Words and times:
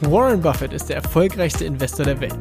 Warren 0.00 0.42
Buffett 0.42 0.74
ist 0.74 0.90
der 0.90 0.96
erfolgreichste 0.96 1.64
Investor 1.64 2.04
der 2.04 2.20
Welt. 2.20 2.36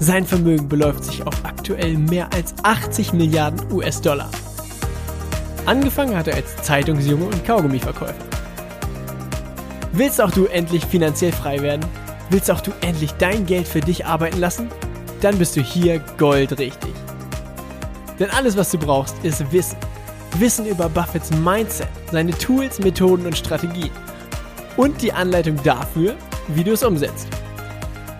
Sein 0.00 0.26
Vermögen 0.26 0.68
beläuft 0.68 1.04
sich 1.04 1.24
auf 1.24 1.44
aktuell 1.44 1.96
mehr 1.96 2.28
als 2.34 2.52
80 2.64 3.12
Milliarden 3.12 3.72
US-Dollar. 3.72 4.28
Angefangen 5.66 6.16
hat 6.16 6.26
er 6.26 6.34
als 6.34 6.56
Zeitungsjunge 6.62 7.26
und 7.26 7.44
Kaugummiverkäufer. 7.44 8.14
Willst 9.92 10.20
auch 10.20 10.32
du 10.32 10.46
endlich 10.46 10.84
finanziell 10.84 11.30
frei 11.30 11.62
werden? 11.62 11.86
Willst 12.30 12.50
auch 12.50 12.60
du 12.60 12.72
endlich 12.80 13.12
dein 13.12 13.46
Geld 13.46 13.68
für 13.68 13.80
dich 13.80 14.04
arbeiten 14.04 14.40
lassen? 14.40 14.68
Dann 15.20 15.38
bist 15.38 15.54
du 15.54 15.60
hier 15.60 16.00
goldrichtig. 16.18 16.92
Denn 18.18 18.30
alles, 18.30 18.56
was 18.56 18.72
du 18.72 18.78
brauchst, 18.78 19.14
ist 19.22 19.52
Wissen. 19.52 19.78
Wissen 20.38 20.66
über 20.66 20.88
Buffetts 20.88 21.30
Mindset, 21.30 21.86
seine 22.10 22.32
Tools, 22.32 22.80
Methoden 22.80 23.26
und 23.26 23.38
Strategien. 23.38 23.92
Und 24.76 25.00
die 25.00 25.12
Anleitung 25.12 25.56
dafür, 25.62 26.16
wie 26.48 26.64
du 26.64 26.72
es 26.72 26.82
umsetzt. 26.82 27.28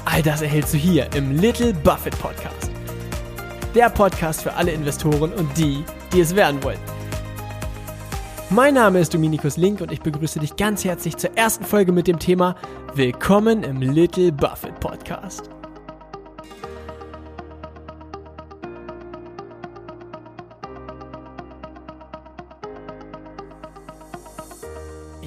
All 0.04 0.22
das 0.22 0.42
erhältst 0.42 0.74
du 0.74 0.78
hier 0.78 1.08
im 1.14 1.36
Little 1.36 1.72
Buffett 1.72 2.18
Podcast. 2.18 2.70
Der 3.74 3.90
Podcast 3.90 4.42
für 4.42 4.52
alle 4.54 4.72
Investoren 4.72 5.32
und 5.32 5.56
die, 5.56 5.84
die 6.12 6.20
es 6.20 6.34
werden 6.34 6.62
wollen. 6.62 6.78
Mein 8.50 8.74
Name 8.74 9.00
ist 9.00 9.12
Dominikus 9.12 9.56
Link 9.56 9.80
und 9.80 9.90
ich 9.90 10.00
begrüße 10.00 10.38
dich 10.38 10.56
ganz 10.56 10.84
herzlich 10.84 11.16
zur 11.16 11.36
ersten 11.36 11.64
Folge 11.64 11.92
mit 11.92 12.06
dem 12.06 12.18
Thema 12.18 12.54
Willkommen 12.94 13.64
im 13.64 13.80
Little 13.80 14.30
Buffett 14.30 14.78
Podcast. 14.78 15.50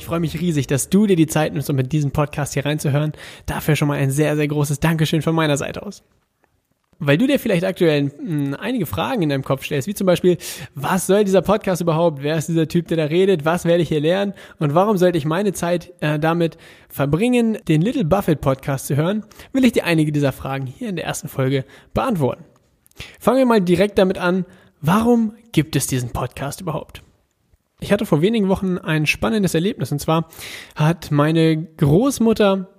Freue 0.08 0.20
mich 0.22 0.40
riesig, 0.40 0.68
dass 0.68 0.90
du 0.90 1.06
dir 1.06 1.16
die 1.16 1.28
Zeit 1.28 1.54
nimmst, 1.54 1.70
um 1.70 1.76
mit 1.76 1.92
diesem 1.92 2.12
Podcast 2.12 2.54
hier 2.54 2.66
reinzuhören. 2.66 3.12
Dafür 3.46 3.76
schon 3.76 3.90
mal 3.90 3.98
ein 3.98 4.10
sehr, 4.10 4.36
sehr 4.36 4.48
großes 4.48 4.80
Dankeschön 4.80 5.22
von 5.22 5.36
meiner 5.36 5.58
Seite 5.58 5.84
aus. 5.86 6.04
Weil 7.00 7.18
du 7.18 7.28
dir 7.28 7.40
vielleicht 7.40 7.64
aktuell 7.64 8.10
hm, 8.18 8.56
einige 8.60 8.86
Fragen 8.86 9.22
in 9.22 9.30
deinem 9.30 9.44
Kopf 9.44 9.66
stellst, 9.66 9.88
wie 9.88 9.94
zum 9.94 10.08
Beispiel, 10.08 10.38
was 10.74 11.08
soll 11.08 11.26
dieser 11.26 11.42
Podcast 11.42 11.82
überhaupt? 11.82 12.24
Wer 12.24 12.38
ist 12.38 12.50
dieser 12.50 12.68
Typ, 12.68 12.88
der 12.88 12.98
da 12.98 13.04
redet? 13.04 13.46
Was 13.46 13.66
werde 13.66 13.84
ich 13.84 13.90
hier 13.90 14.00
lernen? 14.00 14.34
Und 14.58 14.74
warum 14.74 14.98
sollte 14.98 15.18
ich 15.18 15.26
meine 15.26 15.54
Zeit 15.54 15.94
äh, 16.00 16.18
damit 16.18 16.58
verbringen, 16.90 17.60
den 17.68 17.82
Little 17.82 18.06
Buffett 18.06 18.42
Podcast 18.42 18.88
zu 18.88 18.96
hören? 18.96 19.26
Will 19.52 19.66
ich 19.66 19.74
dir 19.74 19.84
einige 19.84 20.12
dieser 20.12 20.32
Fragen 20.32 20.66
hier 20.66 20.90
in 20.90 20.96
der 20.96 21.06
ersten 21.06 21.28
Folge 21.28 21.66
beantworten. 21.94 22.46
Fangen 23.20 23.38
wir 23.38 23.46
mal 23.46 23.62
direkt 23.62 24.00
damit 24.00 24.18
an, 24.18 24.46
warum 24.82 25.34
gibt 25.52 25.76
es 25.76 25.86
diesen 25.86 26.10
Podcast 26.12 26.62
überhaupt? 26.62 27.04
Ich 27.80 27.92
hatte 27.92 28.06
vor 28.06 28.22
wenigen 28.22 28.48
Wochen 28.50 28.78
ein 28.78 29.06
spannendes 29.06 29.54
Erlebnis 29.54 29.92
und 29.92 30.00
zwar 30.00 30.30
hat 30.76 31.12
meine 31.12 31.64
Großmutter 31.64 32.70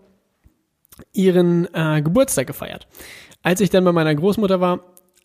ihren 1.12 1.72
äh, 1.72 2.02
Geburtstag 2.02 2.46
gefeiert. 2.46 2.88
Als 3.42 3.60
ich 3.60 3.70
dann 3.70 3.84
bei 3.84 3.92
meiner 3.92 4.14
Großmutter 4.14 4.60
war, 4.60 4.80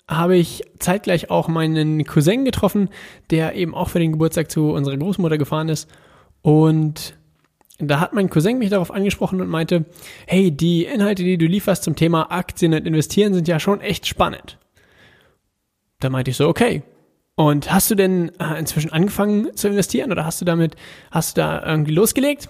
habe 0.08 0.38
ich 0.38 0.64
zeitgleich 0.80 1.32
auch 1.32 1.48
meinen 1.48 2.04
Cousin 2.06 2.46
getroffen, 2.46 2.90
der 3.32 3.56
eben 3.56 3.74
auch 3.74 3.90
für 3.90 4.00
den 4.00 4.12
Geburtstag 4.12 4.52
zu 4.52 4.72
unserer 4.72 4.98
Großmutter 4.98 5.38
gefahren 5.38 5.70
ist. 5.70 5.90
Und 6.42 7.16
da 7.80 8.00
hat 8.00 8.14
mein 8.14 8.30
Cousin 8.30 8.60
mich 8.60 8.70
darauf 8.70 8.92
angesprochen 8.92 9.42
und 9.42 9.48
meinte, 9.48 9.86
hey, 10.28 10.52
die 10.52 10.86
Inhalte, 10.86 11.24
die 11.24 11.38
du 11.38 11.46
lieferst 11.46 11.84
zum 11.84 11.96
Thema 11.96 12.32
Aktien 12.32 12.74
und 12.74 12.86
Investieren 12.86 13.34
sind 13.34 13.48
ja 13.48 13.60
schon 13.60 13.82
echt 13.82 14.06
spannend. 14.06 14.60
Da 16.00 16.10
meinte 16.10 16.32
ich 16.32 16.38
so, 16.38 16.48
okay. 16.48 16.84
Und 17.36 17.72
hast 17.72 17.90
du 17.90 17.96
denn 17.96 18.32
äh, 18.40 18.60
inzwischen 18.60 18.92
angefangen 18.92 19.56
zu 19.56 19.68
investieren 19.68 20.12
oder 20.12 20.26
hast 20.26 20.40
du 20.40 20.46
damit, 20.46 20.76
hast 21.12 21.36
du 21.36 21.42
da 21.42 21.66
irgendwie 21.66 21.94
losgelegt? 21.94 22.50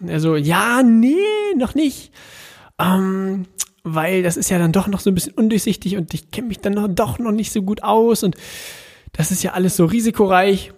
Und 0.00 0.08
er 0.08 0.20
so, 0.20 0.36
ja, 0.36 0.82
nee, 0.82 1.16
noch 1.56 1.74
nicht. 1.74 2.12
Ähm, 2.80 3.46
weil 3.84 4.24
das 4.24 4.36
ist 4.36 4.50
ja 4.50 4.58
dann 4.58 4.72
doch 4.72 4.88
noch 4.88 5.00
so 5.00 5.10
ein 5.10 5.14
bisschen 5.14 5.34
undurchsichtig 5.34 5.96
und 5.96 6.12
ich 6.12 6.32
kenne 6.32 6.48
mich 6.48 6.58
dann 6.58 6.74
noch, 6.74 6.88
doch 6.88 7.18
noch 7.20 7.30
nicht 7.30 7.52
so 7.52 7.62
gut 7.62 7.84
aus 7.84 8.24
und 8.24 8.36
das 9.12 9.30
ist 9.30 9.44
ja 9.44 9.52
alles 9.52 9.76
so 9.76 9.84
risikoreich. 9.84 10.72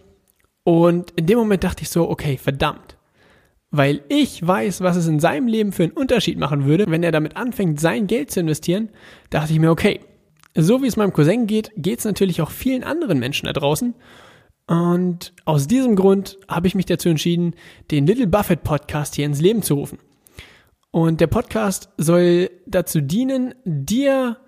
Und 0.63 1.13
in 1.13 1.27
dem 1.27 1.39
Moment 1.39 1.65
dachte 1.65 1.83
ich 1.83 1.89
so, 1.89 2.09
okay, 2.11 2.37
verdammt. 2.37 2.99
Weil 3.71 4.03
ich 4.09 4.47
weiß, 4.47 4.83
was 4.83 4.97
es 4.97 5.09
in 5.09 5.21
seinem 5.21 5.47
Leben 5.47 5.73
für 5.73 5.85
einen 5.85 5.93
Unterschied 5.93 6.39
machen 6.39 6.67
würde, 6.67 6.85
wenn 6.89 7.03
er 7.03 7.13
damit 7.13 7.37
anfängt, 7.37 7.81
sein 7.81 8.07
Geld 8.07 8.31
zu 8.31 8.41
investieren, 8.41 8.91
dachte 9.31 9.53
ich 9.53 9.59
mir, 9.59 9.71
okay, 9.71 10.01
so 10.61 10.83
wie 10.83 10.89
es 10.89 10.97
meinem 10.97 11.13
Cousin 11.13 11.47
geht, 11.47 11.71
geht 11.77 12.01
es 12.01 12.05
natürlich 12.05 12.43
auch 12.43 12.51
vielen 12.51 12.83
anderen 12.83 13.21
Menschen 13.21 13.47
da 13.47 13.53
draußen. 13.53 13.95
Und 14.67 15.33
aus 15.45 15.69
diesem 15.69 15.95
Grund 15.95 16.37
habe 16.49 16.67
ich 16.67 16.75
mich 16.75 16.85
dazu 16.85 17.09
entschieden, 17.09 17.55
den 17.93 18.07
Little 18.07 18.27
Buffett 18.27 18.65
Podcast 18.65 19.15
hier 19.15 19.25
ins 19.25 19.41
Leben 19.41 19.63
zu 19.63 19.75
rufen. 19.75 19.99
Und 20.91 21.21
der 21.21 21.29
Podcast 21.29 21.91
soll 21.97 22.51
dazu 22.67 23.01
dienen, 23.01 23.55
dir 23.65 24.39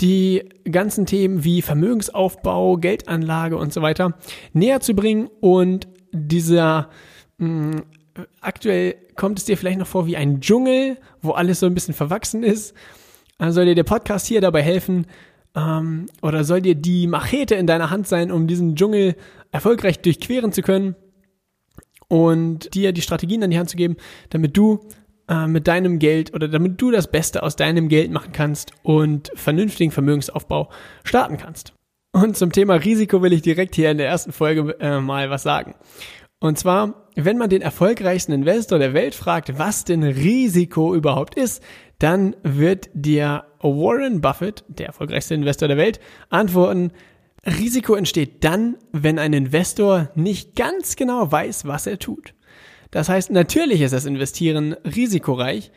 die 0.00 0.48
ganzen 0.70 1.04
Themen 1.04 1.42
wie 1.42 1.62
Vermögensaufbau, 1.62 2.76
Geldanlage 2.76 3.56
und 3.56 3.72
so 3.72 3.82
weiter 3.82 4.16
näher 4.52 4.80
zu 4.80 4.94
bringen 4.94 5.28
und 5.40 5.88
dieser 6.12 6.90
mh, 7.38 7.48
mm, 7.48 7.82
aktuell 8.40 8.94
kommt 9.16 9.38
es 9.40 9.46
dir 9.46 9.56
vielleicht 9.56 9.78
noch 9.78 9.86
vor 9.86 10.06
wie 10.06 10.16
ein 10.16 10.40
Dschungel, 10.40 10.96
wo 11.20 11.32
alles 11.32 11.60
so 11.60 11.66
ein 11.66 11.74
bisschen 11.74 11.94
verwachsen 11.94 12.44
ist. 12.44 12.74
Also 13.36 13.56
soll 13.56 13.66
dir 13.66 13.74
der 13.74 13.84
Podcast 13.84 14.26
hier 14.26 14.40
dabei 14.40 14.62
helfen 14.62 15.06
ähm, 15.56 16.06
oder 16.22 16.44
soll 16.44 16.60
dir 16.60 16.74
die 16.74 17.06
Machete 17.06 17.54
in 17.54 17.66
deiner 17.66 17.90
Hand 17.90 18.06
sein, 18.06 18.30
um 18.30 18.46
diesen 18.46 18.76
Dschungel 18.76 19.16
erfolgreich 19.52 20.00
durchqueren 20.00 20.52
zu 20.52 20.62
können 20.62 20.94
und 22.08 22.74
dir 22.74 22.92
die 22.92 23.02
Strategien 23.02 23.42
an 23.42 23.50
die 23.50 23.58
Hand 23.58 23.70
zu 23.70 23.76
geben, 23.76 23.96
damit 24.30 24.56
du 24.56 24.80
äh, 25.28 25.46
mit 25.46 25.68
deinem 25.68 25.98
Geld 25.98 26.34
oder 26.34 26.48
damit 26.48 26.80
du 26.80 26.90
das 26.90 27.10
Beste 27.10 27.42
aus 27.42 27.56
deinem 27.56 27.88
Geld 27.88 28.10
machen 28.10 28.32
kannst 28.32 28.72
und 28.82 29.30
vernünftigen 29.34 29.92
Vermögensaufbau 29.92 30.70
starten 31.04 31.36
kannst. 31.36 31.72
Und 32.12 32.36
zum 32.36 32.50
Thema 32.50 32.74
Risiko 32.74 33.22
will 33.22 33.32
ich 33.32 33.42
direkt 33.42 33.76
hier 33.76 33.90
in 33.92 33.98
der 33.98 34.08
ersten 34.08 34.32
Folge 34.32 34.76
äh, 34.80 35.00
mal 35.00 35.30
was 35.30 35.44
sagen. 35.44 35.76
Und 36.40 36.58
zwar, 36.58 37.06
wenn 37.16 37.36
man 37.36 37.50
den 37.50 37.60
erfolgreichsten 37.60 38.32
Investor 38.32 38.78
der 38.78 38.94
Welt 38.94 39.14
fragt, 39.14 39.58
was 39.58 39.84
denn 39.84 40.02
Risiko 40.02 40.94
überhaupt 40.94 41.34
ist, 41.34 41.62
dann 41.98 42.34
wird 42.42 42.88
dir 42.94 43.44
Warren 43.60 44.22
Buffett, 44.22 44.64
der 44.68 44.86
erfolgreichste 44.86 45.34
Investor 45.34 45.68
der 45.68 45.76
Welt, 45.76 46.00
antworten, 46.30 46.92
Risiko 47.46 47.94
entsteht 47.94 48.42
dann, 48.42 48.76
wenn 48.90 49.18
ein 49.18 49.34
Investor 49.34 50.10
nicht 50.14 50.56
ganz 50.56 50.96
genau 50.96 51.30
weiß, 51.30 51.66
was 51.66 51.86
er 51.86 51.98
tut. 51.98 52.34
Das 52.90 53.08
heißt, 53.08 53.30
natürlich 53.30 53.82
ist 53.82 53.92
das 53.92 54.06
Investieren 54.06 54.74
risikoreich, 54.84 55.70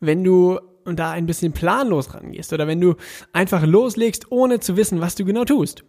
wenn 0.00 0.22
du 0.22 0.60
da 0.84 1.10
ein 1.12 1.26
bisschen 1.26 1.52
planlos 1.52 2.14
rangehst 2.14 2.52
oder 2.52 2.66
wenn 2.66 2.80
du 2.80 2.94
einfach 3.32 3.64
loslegst, 3.64 4.30
ohne 4.30 4.60
zu 4.60 4.76
wissen, 4.76 5.00
was 5.00 5.14
du 5.14 5.24
genau 5.24 5.44
tust. 5.44 5.84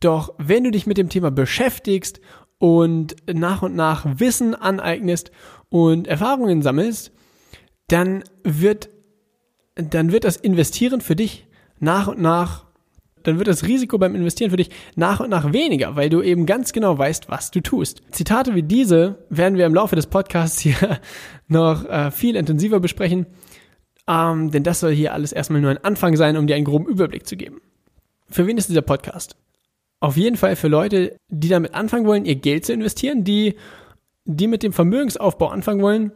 Doch 0.00 0.34
wenn 0.38 0.64
du 0.64 0.70
dich 0.70 0.86
mit 0.86 0.96
dem 0.96 1.08
Thema 1.08 1.30
beschäftigst 1.30 2.20
und 2.58 3.16
nach 3.32 3.62
und 3.62 3.74
nach 3.74 4.18
Wissen 4.18 4.54
aneignest 4.54 5.30
und 5.68 6.06
Erfahrungen 6.06 6.62
sammelst, 6.62 7.12
dann 7.88 8.24
wird, 8.44 8.90
dann 9.74 10.12
wird 10.12 10.24
das 10.24 10.36
Investieren 10.36 11.00
für 11.00 11.16
dich 11.16 11.46
nach 11.78 12.08
und 12.08 12.20
nach 12.20 12.68
dann 13.24 13.38
wird 13.38 13.48
das 13.48 13.64
Risiko 13.64 13.98
beim 13.98 14.14
Investieren 14.14 14.50
für 14.50 14.56
dich 14.56 14.70
nach 14.96 15.20
und 15.20 15.28
nach 15.28 15.52
weniger, 15.52 15.96
weil 15.96 16.08
du 16.08 16.22
eben 16.22 16.46
ganz 16.46 16.72
genau 16.72 16.96
weißt, 16.96 17.28
was 17.28 17.50
du 17.50 17.60
tust. 17.60 18.00
Zitate 18.10 18.54
wie 18.54 18.62
diese 18.62 19.26
werden 19.28 19.58
wir 19.58 19.66
im 19.66 19.74
Laufe 19.74 19.96
des 19.96 20.06
Podcasts 20.06 20.60
hier 20.60 21.00
noch 21.48 21.84
äh, 21.84 22.10
viel 22.10 22.36
intensiver 22.36 22.80
besprechen, 22.80 23.26
ähm, 24.06 24.50
denn 24.50 24.62
das 24.62 24.80
soll 24.80 24.92
hier 24.92 25.12
alles 25.12 25.32
erstmal 25.32 25.60
nur 25.60 25.70
ein 25.70 25.84
Anfang 25.84 26.16
sein, 26.16 26.36
um 26.36 26.46
dir 26.46 26.56
einen 26.56 26.64
groben 26.64 26.86
Überblick 26.86 27.26
zu 27.26 27.36
geben. 27.36 27.60
Für 28.30 28.46
wen 28.46 28.56
ist 28.56 28.68
dieser 28.68 28.82
Podcast? 28.82 29.36
Auf 30.00 30.16
jeden 30.16 30.36
Fall 30.36 30.54
für 30.54 30.68
Leute, 30.68 31.16
die 31.28 31.48
damit 31.48 31.74
anfangen 31.74 32.06
wollen, 32.06 32.24
ihr 32.24 32.36
Geld 32.36 32.64
zu 32.64 32.72
investieren, 32.72 33.24
die, 33.24 33.56
die 34.24 34.46
mit 34.46 34.62
dem 34.62 34.72
Vermögensaufbau 34.72 35.48
anfangen 35.48 35.82
wollen 35.82 36.12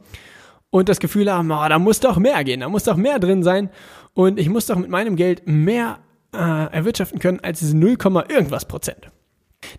und 0.71 0.89
das 0.89 1.01
Gefühl 1.01 1.31
haben, 1.33 1.51
oh, 1.51 1.69
da 1.69 1.79
muss 1.79 2.01
doch 2.01 2.17
mehr 2.17 2.43
gehen, 2.45 2.61
da 2.61 2.69
muss 2.69 2.85
doch 2.85 2.97
mehr 2.97 3.19
drin 3.19 3.43
sein 3.43 3.71
und 4.15 4.39
ich 4.39 4.49
muss 4.49 4.67
doch 4.67 4.77
mit 4.77 4.89
meinem 4.89 5.17
Geld 5.17 5.47
mehr 5.47 5.99
äh, 6.33 6.39
erwirtschaften 6.39 7.19
können 7.19 7.41
als 7.41 7.59
diese 7.59 7.77
0, 7.77 7.97
irgendwas 8.29 8.67
Prozent. 8.67 9.11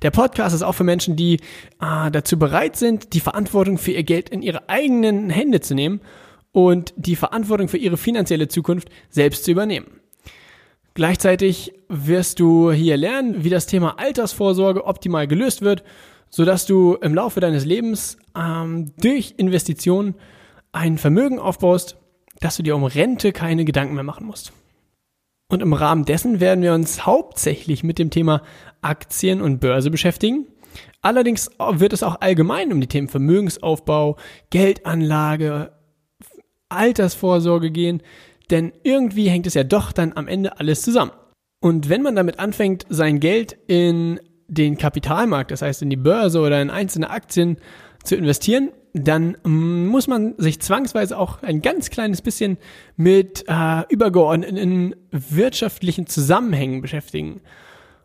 Der 0.02 0.12
Podcast 0.12 0.54
ist 0.54 0.62
auch 0.62 0.74
für 0.74 0.84
Menschen, 0.84 1.16
die 1.16 1.36
äh, 1.82 2.12
dazu 2.12 2.38
bereit 2.38 2.76
sind, 2.76 3.14
die 3.14 3.20
Verantwortung 3.20 3.78
für 3.78 3.92
ihr 3.92 4.04
Geld 4.04 4.30
in 4.30 4.42
ihre 4.42 4.70
eigenen 4.70 5.30
Hände 5.30 5.62
zu 5.62 5.74
nehmen 5.74 6.02
und 6.52 6.94
die 6.98 7.16
Verantwortung 7.16 7.68
für 7.68 7.78
ihre 7.78 7.98
finanzielle 7.98 8.48
Zukunft 8.48 8.90
selbst 9.10 9.46
zu 9.46 9.52
übernehmen. 9.52 9.88
Gleichzeitig 10.94 11.74
wirst 11.88 12.40
du 12.40 12.72
hier 12.72 12.98
lernen, 12.98 13.44
wie 13.44 13.50
das 13.50 13.66
Thema 13.66 13.98
Altersvorsorge 13.98 14.86
optimal 14.86 15.26
gelöst 15.26 15.62
wird, 15.62 15.84
sodass 16.30 16.66
du 16.66 16.96
im 16.96 17.16
Laufe 17.16 17.40
deines 17.40 17.66
Lebens 17.66 18.18
ähm, 18.38 18.92
durch 19.02 19.36
Investitionen 19.38 20.16
ein 20.72 20.98
Vermögen 20.98 21.40
aufbaust, 21.40 21.98
dass 22.40 22.58
du 22.58 22.64
dir 22.64 22.76
um 22.76 22.84
Rente 22.84 23.32
keine 23.32 23.66
Gedanken 23.66 23.96
mehr 23.96 24.04
machen 24.04 24.26
musst. 24.26 24.54
Und 25.50 25.62
im 25.62 25.74
Rahmen 25.74 26.06
dessen 26.06 26.40
werden 26.40 26.64
wir 26.64 26.74
uns 26.74 27.06
hauptsächlich 27.06 27.84
mit 27.84 28.00
dem 28.00 28.10
Thema 28.10 28.42
Aktien 28.82 29.42
und 29.42 29.60
Börse 29.60 29.92
beschäftigen. 29.92 30.48
Allerdings 31.02 31.50
wird 31.60 31.94
es 31.94 32.04
auch 32.04 32.22
allgemein 32.22 32.72
um 32.72 32.80
die 32.80 32.88
Themen 32.88 33.10
Vermögensaufbau, 33.10 34.18
Geldanlage, 34.50 35.74
Altersvorsorge 36.70 37.70
gehen, 37.70 38.02
denn 38.50 38.72
irgendwie 38.84 39.30
hängt 39.30 39.46
es 39.46 39.54
ja 39.54 39.64
doch 39.64 39.92
dann 39.92 40.14
am 40.16 40.28
Ende 40.28 40.58
alles 40.60 40.82
zusammen. 40.82 41.12
Und 41.60 41.90
wenn 41.90 42.02
man 42.02 42.16
damit 42.16 42.40
anfängt, 42.40 42.86
sein 42.90 43.20
Geld 43.20 43.58
in 43.68 44.20
den 44.48 44.78
Kapitalmarkt, 44.78 45.52
das 45.52 45.62
heißt 45.62 45.82
in 45.82 45.90
die 45.90 45.98
Börse 45.98 46.40
oder 46.40 46.62
in 46.62 46.70
einzelne 46.70 47.10
Aktien 47.10 47.58
zu 48.04 48.16
investieren, 48.16 48.72
dann 48.94 49.38
muss 49.44 50.08
man 50.08 50.36
sich 50.38 50.60
zwangsweise 50.60 51.18
auch 51.18 51.44
ein 51.44 51.62
ganz 51.62 51.90
kleines 51.90 52.22
bisschen 52.22 52.58
mit 52.98 53.46
äh, 53.48 53.84
übergeordneten 53.90 54.96
wirtschaftlichen 55.12 56.08
Zusammenhängen 56.08 56.82
beschäftigen. 56.82 57.42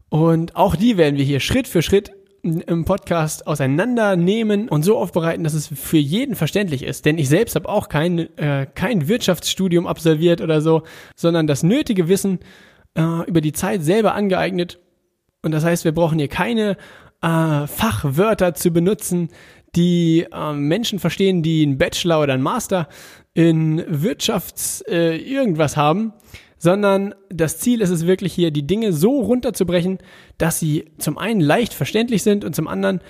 Und 0.08 0.54
auch 0.54 0.76
die 0.76 0.96
werden 0.96 1.16
wir 1.16 1.24
hier 1.24 1.40
Schritt 1.40 1.66
für 1.66 1.82
Schritt 1.82 2.12
im 2.42 2.84
Podcast 2.84 3.46
auseinandernehmen 3.46 4.68
und 4.68 4.84
so 4.84 4.96
aufbereiten, 4.96 5.42
dass 5.42 5.54
es 5.54 5.66
für 5.66 5.98
jeden 5.98 6.36
verständlich 6.36 6.84
ist. 6.84 7.04
Denn 7.04 7.18
ich 7.18 7.28
selbst 7.28 7.56
habe 7.56 7.68
auch 7.68 7.88
kein, 7.88 8.18
äh, 8.38 8.66
kein 8.72 9.08
Wirtschaftsstudium 9.08 9.86
absolviert 9.88 10.40
oder 10.40 10.60
so, 10.60 10.82
sondern 11.16 11.48
das 11.48 11.64
nötige 11.64 12.06
Wissen 12.08 12.38
äh, 12.94 13.28
über 13.28 13.40
die 13.40 13.52
Zeit 13.52 13.82
selber 13.82 14.14
angeeignet. 14.14 14.78
Und 15.42 15.50
das 15.52 15.64
heißt, 15.64 15.84
wir 15.84 15.92
brauchen 15.92 16.18
hier 16.18 16.28
keine 16.28 16.76
äh, 17.22 17.66
Fachwörter 17.66 18.54
zu 18.54 18.70
benutzen, 18.70 19.28
die 19.76 20.26
äh, 20.32 20.52
Menschen 20.52 20.98
verstehen, 20.98 21.42
die 21.42 21.62
einen 21.62 21.78
Bachelor 21.78 22.22
oder 22.22 22.34
einen 22.34 22.42
Master 22.42 22.88
in 23.34 23.84
Wirtschafts 23.86 24.82
äh, 24.88 25.16
irgendwas 25.16 25.76
haben, 25.76 26.14
sondern 26.58 27.14
das 27.28 27.58
Ziel 27.58 27.82
ist 27.82 27.90
es 27.90 28.06
wirklich 28.06 28.32
hier, 28.32 28.50
die 28.50 28.66
Dinge 28.66 28.92
so 28.92 29.20
runterzubrechen, 29.20 29.98
dass 30.38 30.58
sie 30.58 30.86
zum 30.98 31.18
einen 31.18 31.40
leicht 31.40 31.74
verständlich 31.74 32.22
sind 32.22 32.44
und 32.44 32.56
zum 32.56 32.66
anderen, 32.66 33.00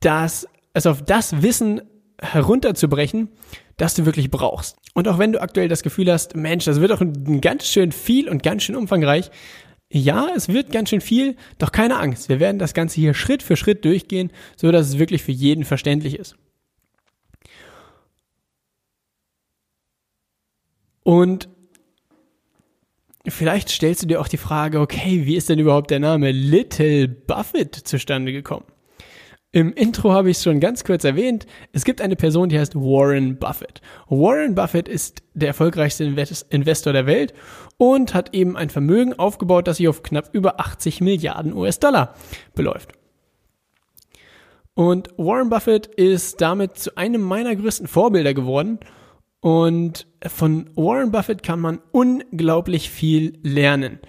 dass 0.00 0.46
es 0.72 0.86
auf 0.86 1.02
das 1.02 1.42
Wissen 1.42 1.82
herunterzubrechen, 2.20 3.28
das 3.76 3.94
du 3.94 4.06
wirklich 4.06 4.30
brauchst. 4.30 4.76
Und 4.94 5.08
auch 5.08 5.18
wenn 5.18 5.32
du 5.32 5.42
aktuell 5.42 5.68
das 5.68 5.82
Gefühl 5.82 6.10
hast, 6.12 6.36
Mensch, 6.36 6.64
das 6.64 6.80
wird 6.80 6.92
doch 6.92 7.02
ganz 7.40 7.66
schön 7.66 7.90
viel 7.90 8.28
und 8.28 8.42
ganz 8.42 8.62
schön 8.62 8.76
umfangreich, 8.76 9.30
ja, 9.90 10.28
es 10.34 10.48
wird 10.48 10.72
ganz 10.72 10.90
schön 10.90 11.00
viel, 11.00 11.36
doch 11.58 11.72
keine 11.72 11.98
Angst. 11.98 12.28
Wir 12.28 12.40
werden 12.40 12.58
das 12.58 12.74
Ganze 12.74 12.96
hier 13.00 13.14
Schritt 13.14 13.42
für 13.42 13.56
Schritt 13.56 13.84
durchgehen, 13.84 14.30
so 14.56 14.72
dass 14.72 14.88
es 14.88 14.98
wirklich 14.98 15.22
für 15.22 15.32
jeden 15.32 15.64
verständlich 15.64 16.18
ist. 16.18 16.36
Und 21.04 21.48
vielleicht 23.26 23.68
stellst 23.68 24.02
du 24.02 24.06
dir 24.06 24.20
auch 24.20 24.28
die 24.28 24.38
Frage, 24.38 24.80
okay, 24.80 25.26
wie 25.26 25.36
ist 25.36 25.48
denn 25.48 25.58
überhaupt 25.58 25.90
der 25.90 26.00
Name 26.00 26.32
Little 26.32 27.08
Buffett 27.08 27.74
zustande 27.74 28.32
gekommen? 28.32 28.64
Im 29.54 29.72
Intro 29.72 30.10
habe 30.10 30.30
ich 30.30 30.38
es 30.38 30.42
schon 30.42 30.58
ganz 30.58 30.82
kurz 30.82 31.04
erwähnt. 31.04 31.46
Es 31.70 31.84
gibt 31.84 32.00
eine 32.00 32.16
Person, 32.16 32.48
die 32.48 32.58
heißt 32.58 32.74
Warren 32.74 33.38
Buffett. 33.38 33.80
Warren 34.08 34.56
Buffett 34.56 34.88
ist 34.88 35.22
der 35.34 35.46
erfolgreichste 35.46 36.02
Investor 36.50 36.92
der 36.92 37.06
Welt 37.06 37.32
und 37.76 38.14
hat 38.14 38.34
eben 38.34 38.56
ein 38.56 38.68
Vermögen 38.68 39.12
aufgebaut, 39.12 39.68
das 39.68 39.76
sich 39.76 39.86
auf 39.86 40.02
knapp 40.02 40.30
über 40.32 40.58
80 40.58 41.00
Milliarden 41.02 41.52
US-Dollar 41.52 42.16
beläuft. 42.56 42.94
Und 44.74 45.10
Warren 45.18 45.50
Buffett 45.50 45.86
ist 45.86 46.40
damit 46.40 46.76
zu 46.76 46.96
einem 46.96 47.20
meiner 47.20 47.54
größten 47.54 47.86
Vorbilder 47.86 48.34
geworden. 48.34 48.80
Und 49.38 50.08
von 50.26 50.68
Warren 50.74 51.12
Buffett 51.12 51.44
kann 51.44 51.60
man 51.60 51.78
unglaublich 51.92 52.90
viel 52.90 53.38
lernen. 53.44 54.00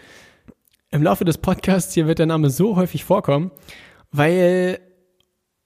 Im 0.89 1.03
Laufe 1.03 1.23
des 1.23 1.37
Podcasts 1.37 1.93
hier 1.93 2.07
wird 2.07 2.17
der 2.17 2.25
Name 2.25 2.49
so 2.49 2.75
häufig 2.77 3.03
vorkommen, 3.03 3.51
weil 4.11 4.79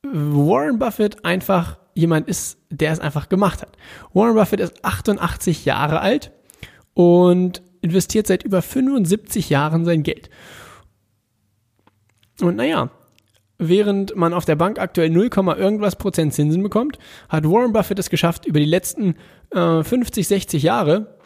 Warren 0.04 0.80
Buffett 0.80 1.24
einfach 1.26 1.78
jemand 1.94 2.28
ist, 2.28 2.58
der 2.70 2.92
es 2.92 3.00
einfach 3.00 3.30
gemacht 3.30 3.62
hat. 3.62 3.78
Warren 4.14 4.36
Buffett 4.36 4.60
ist 4.60 4.84
88 4.84 5.66
Jahre 5.66 6.00
alt 6.02 6.32
und 6.94 7.62
investiert 7.82 8.28
seit 8.28 8.44
über 8.44 8.62
75 8.62 9.50
Jahren 9.50 9.86
sein 9.86 10.04
Geld. 10.04 10.30
Und 12.42 12.56
naja, 12.56 12.90
während 13.58 14.16
man 14.16 14.34
auf 14.34 14.46
der 14.46 14.56
Bank 14.56 14.80
aktuell 14.80 15.10
0, 15.10 15.30
irgendwas 15.58 15.98
Prozent 15.98 16.34
Zinsen 16.34 16.64
bekommt, 16.64 16.98
hat 17.28 17.44
Warren 17.44 17.74
Buffett 17.74 18.00
es 18.00 18.10
geschafft, 18.10 18.46
über 18.46 18.60
die 18.60 18.66
letzten 18.66 19.16
äh, 19.52 19.84
50, 19.84 20.28
60 20.28 20.64
Jahre 20.64 21.18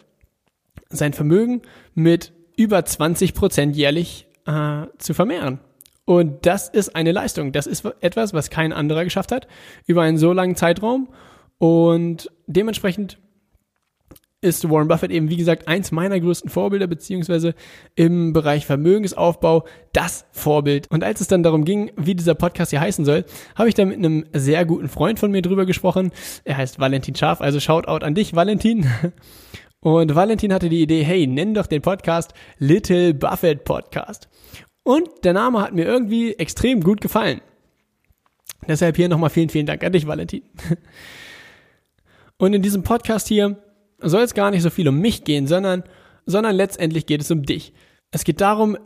sein 0.90 1.14
Vermögen 1.14 1.62
mit 1.94 2.34
über 2.58 2.84
20 2.84 3.34
Prozent 3.34 3.76
jährlich 3.76 4.28
äh, 4.46 4.88
zu 4.98 5.14
vermehren. 5.14 5.60
Und 6.06 6.46
das 6.46 6.70
ist 6.70 6.96
eine 6.96 7.12
Leistung. 7.12 7.52
Das 7.52 7.66
ist 7.66 7.86
etwas, 8.02 8.34
was 8.34 8.50
kein 8.50 8.74
anderer 8.74 9.04
geschafft 9.04 9.32
hat 9.32 9.48
über 9.88 10.02
einen 10.02 10.18
so 10.18 10.34
langen 10.34 10.56
Zeitraum. 10.56 11.10
Und 11.58 12.30
dementsprechend 12.48 13.18
ist 14.44 14.70
Warren 14.70 14.90
Buffett 14.90 15.12
eben, 15.12 15.30
wie 15.30 15.38
gesagt, 15.38 15.70
eins 15.70 15.94
meiner 15.94 16.20
größten 16.20 16.50
Vorbilder, 16.50 16.88
beziehungsweise 16.88 17.56
im 17.96 18.34
Bereich 18.34 18.66
Vermögensaufbau 18.66 19.66
das 19.94 20.26
Vorbild. 20.32 20.92
Und 20.92 21.04
als 21.04 21.22
es 21.22 21.28
dann 21.28 21.44
darum 21.44 21.64
ging, 21.64 21.92
wie 21.96 22.14
dieser 22.14 22.36
Podcast 22.36 22.72
hier 22.72 22.82
heißen 22.82 23.06
soll, 23.06 23.24
habe 23.56 23.70
ich 23.70 23.76
da 23.76 23.86
mit 23.86 23.98
einem 23.98 24.26
sehr 24.34 24.66
guten 24.66 24.90
Freund 24.90 25.20
von 25.20 25.32
mir 25.32 25.42
drüber 25.42 25.66
gesprochen. 25.66 26.12
Er 26.44 26.58
heißt 26.58 26.80
Valentin 26.80 27.16
Scharf, 27.16 27.40
also 27.40 27.62
Shoutout 27.62 28.06
an 28.06 28.16
dich, 28.16 28.36
Valentin. 28.36 28.86
Und 29.80 30.16
Valentin 30.16 30.54
hatte 30.54 30.70
die 30.70 30.82
Idee, 30.82 31.04
hey, 31.04 31.28
nenn 31.28 31.54
doch 31.54 31.68
den 31.68 31.82
Podcast 31.82 32.34
Little 32.58 33.14
Buffett 33.14 33.64
Podcast. 33.64 34.30
Und 34.84 35.10
der 35.24 35.34
Name 35.34 35.62
hat 35.62 35.74
mir 35.74 35.86
irgendwie 35.86 36.34
extrem 36.34 36.82
gut 36.82 37.02
gefallen. 37.02 37.42
Deshalb 38.68 38.96
hier 38.96 39.10
nochmal 39.10 39.30
vielen, 39.30 39.50
vielen 39.50 39.66
Dank 39.66 39.84
an 39.84 39.94
dich, 39.94 40.08
Valentin. 40.08 40.44
Und 42.38 42.54
in 42.54 42.62
diesem 42.62 42.84
Podcast 42.84 43.28
hier 43.28 43.58
soll 44.00 44.24
es 44.24 44.34
gar 44.34 44.52
nicht 44.52 44.64
so 44.64 44.70
viel 44.70 44.88
um 44.88 45.00
mich 45.00 45.24
gehen, 45.24 45.48
sondern, 45.48 45.84
sondern 46.26 46.56
letztendlich 46.56 47.06
geht 47.06 47.22
es 47.22 47.32
um 47.32 47.44
dich. 47.44 47.74
Es 48.12 48.24
geht 48.24 48.42
darum, 48.42 48.78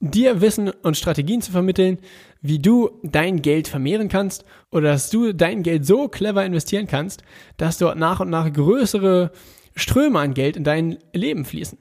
dir 0.00 0.40
Wissen 0.40 0.70
und 0.70 0.96
Strategien 0.96 1.42
zu 1.42 1.52
vermitteln, 1.52 1.98
wie 2.40 2.58
du 2.58 2.90
dein 3.02 3.42
Geld 3.42 3.68
vermehren 3.68 4.08
kannst 4.08 4.44
oder 4.70 4.92
dass 4.92 5.10
du 5.10 5.34
dein 5.34 5.62
Geld 5.62 5.84
so 5.86 6.08
clever 6.08 6.44
investieren 6.44 6.86
kannst, 6.86 7.22
dass 7.56 7.78
dort 7.78 7.98
nach 7.98 8.20
und 8.20 8.30
nach 8.30 8.50
größere 8.52 9.32
Ströme 9.74 10.18
an 10.20 10.34
Geld 10.34 10.56
in 10.56 10.64
dein 10.64 10.98
Leben 11.12 11.44
fließen. 11.44 11.78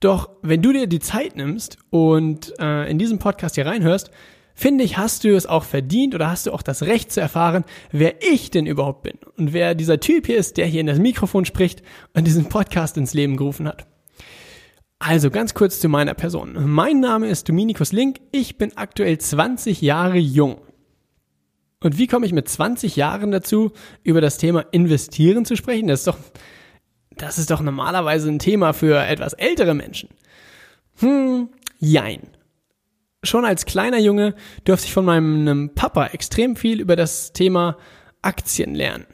Doch 0.00 0.30
wenn 0.40 0.62
du 0.62 0.72
dir 0.72 0.86
die 0.86 0.98
Zeit 0.98 1.36
nimmst 1.36 1.76
und 1.90 2.54
äh, 2.58 2.90
in 2.90 2.98
diesem 2.98 3.18
Podcast 3.18 3.54
hier 3.54 3.66
reinhörst, 3.66 4.10
finde 4.54 4.82
ich, 4.82 4.96
hast 4.96 5.24
du 5.24 5.36
es 5.36 5.46
auch 5.46 5.64
verdient 5.64 6.14
oder 6.14 6.30
hast 6.30 6.46
du 6.46 6.52
auch 6.52 6.62
das 6.62 6.82
Recht 6.82 7.12
zu 7.12 7.20
erfahren, 7.20 7.64
wer 7.92 8.22
ich 8.22 8.50
denn 8.50 8.66
überhaupt 8.66 9.02
bin 9.02 9.18
und 9.36 9.52
wer 9.52 9.74
dieser 9.74 10.00
Typ 10.00 10.26
hier 10.26 10.38
ist, 10.38 10.56
der 10.56 10.66
hier 10.66 10.80
in 10.80 10.86
das 10.86 10.98
Mikrofon 10.98 11.44
spricht 11.44 11.82
und 12.14 12.26
diesen 12.26 12.48
Podcast 12.48 12.96
ins 12.96 13.14
Leben 13.14 13.36
gerufen 13.36 13.68
hat. 13.68 13.86
Also 14.98 15.30
ganz 15.30 15.54
kurz 15.54 15.80
zu 15.80 15.88
meiner 15.88 16.14
Person. 16.14 16.56
Mein 16.66 17.00
Name 17.00 17.28
ist 17.28 17.48
Dominikus 17.48 17.92
Link, 17.92 18.20
ich 18.32 18.58
bin 18.58 18.76
aktuell 18.76 19.16
20 19.18 19.80
Jahre 19.80 20.18
jung. 20.18 20.60
Und 21.82 21.96
wie 21.96 22.06
komme 22.06 22.26
ich 22.26 22.32
mit 22.32 22.48
20 22.48 22.96
Jahren 22.96 23.30
dazu, 23.30 23.72
über 24.02 24.20
das 24.20 24.36
Thema 24.36 24.60
Investieren 24.72 25.46
zu 25.46 25.56
sprechen? 25.56 25.88
Das 25.88 26.00
ist 26.00 26.06
doch 26.06 26.18
das 27.20 27.38
ist 27.38 27.50
doch 27.50 27.60
normalerweise 27.60 28.28
ein 28.28 28.38
Thema 28.38 28.72
für 28.72 28.98
etwas 29.04 29.34
ältere 29.34 29.74
Menschen. 29.74 30.08
Hm, 30.98 31.50
jein. 31.78 32.28
Schon 33.22 33.44
als 33.44 33.66
kleiner 33.66 33.98
Junge 33.98 34.34
durfte 34.64 34.86
ich 34.86 34.94
von 34.94 35.04
meinem 35.04 35.74
Papa 35.74 36.06
extrem 36.06 36.56
viel 36.56 36.80
über 36.80 36.96
das 36.96 37.32
Thema 37.32 37.76
Aktien 38.22 38.74
lernen. 38.74 39.06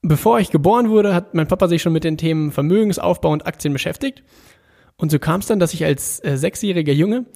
Bevor 0.00 0.40
ich 0.40 0.50
geboren 0.50 0.88
wurde, 0.88 1.14
hat 1.14 1.34
mein 1.34 1.48
Papa 1.48 1.68
sich 1.68 1.82
schon 1.82 1.92
mit 1.92 2.04
den 2.04 2.16
Themen 2.16 2.52
Vermögensaufbau 2.52 3.30
und 3.30 3.46
Aktien 3.46 3.72
beschäftigt. 3.74 4.22
Und 4.96 5.10
so 5.10 5.18
kam 5.18 5.40
es 5.40 5.46
dann, 5.46 5.58
dass 5.58 5.74
ich 5.74 5.84
als 5.84 6.22
äh, 6.24 6.36
sechsjähriger 6.36 6.92
Junge 6.92 7.26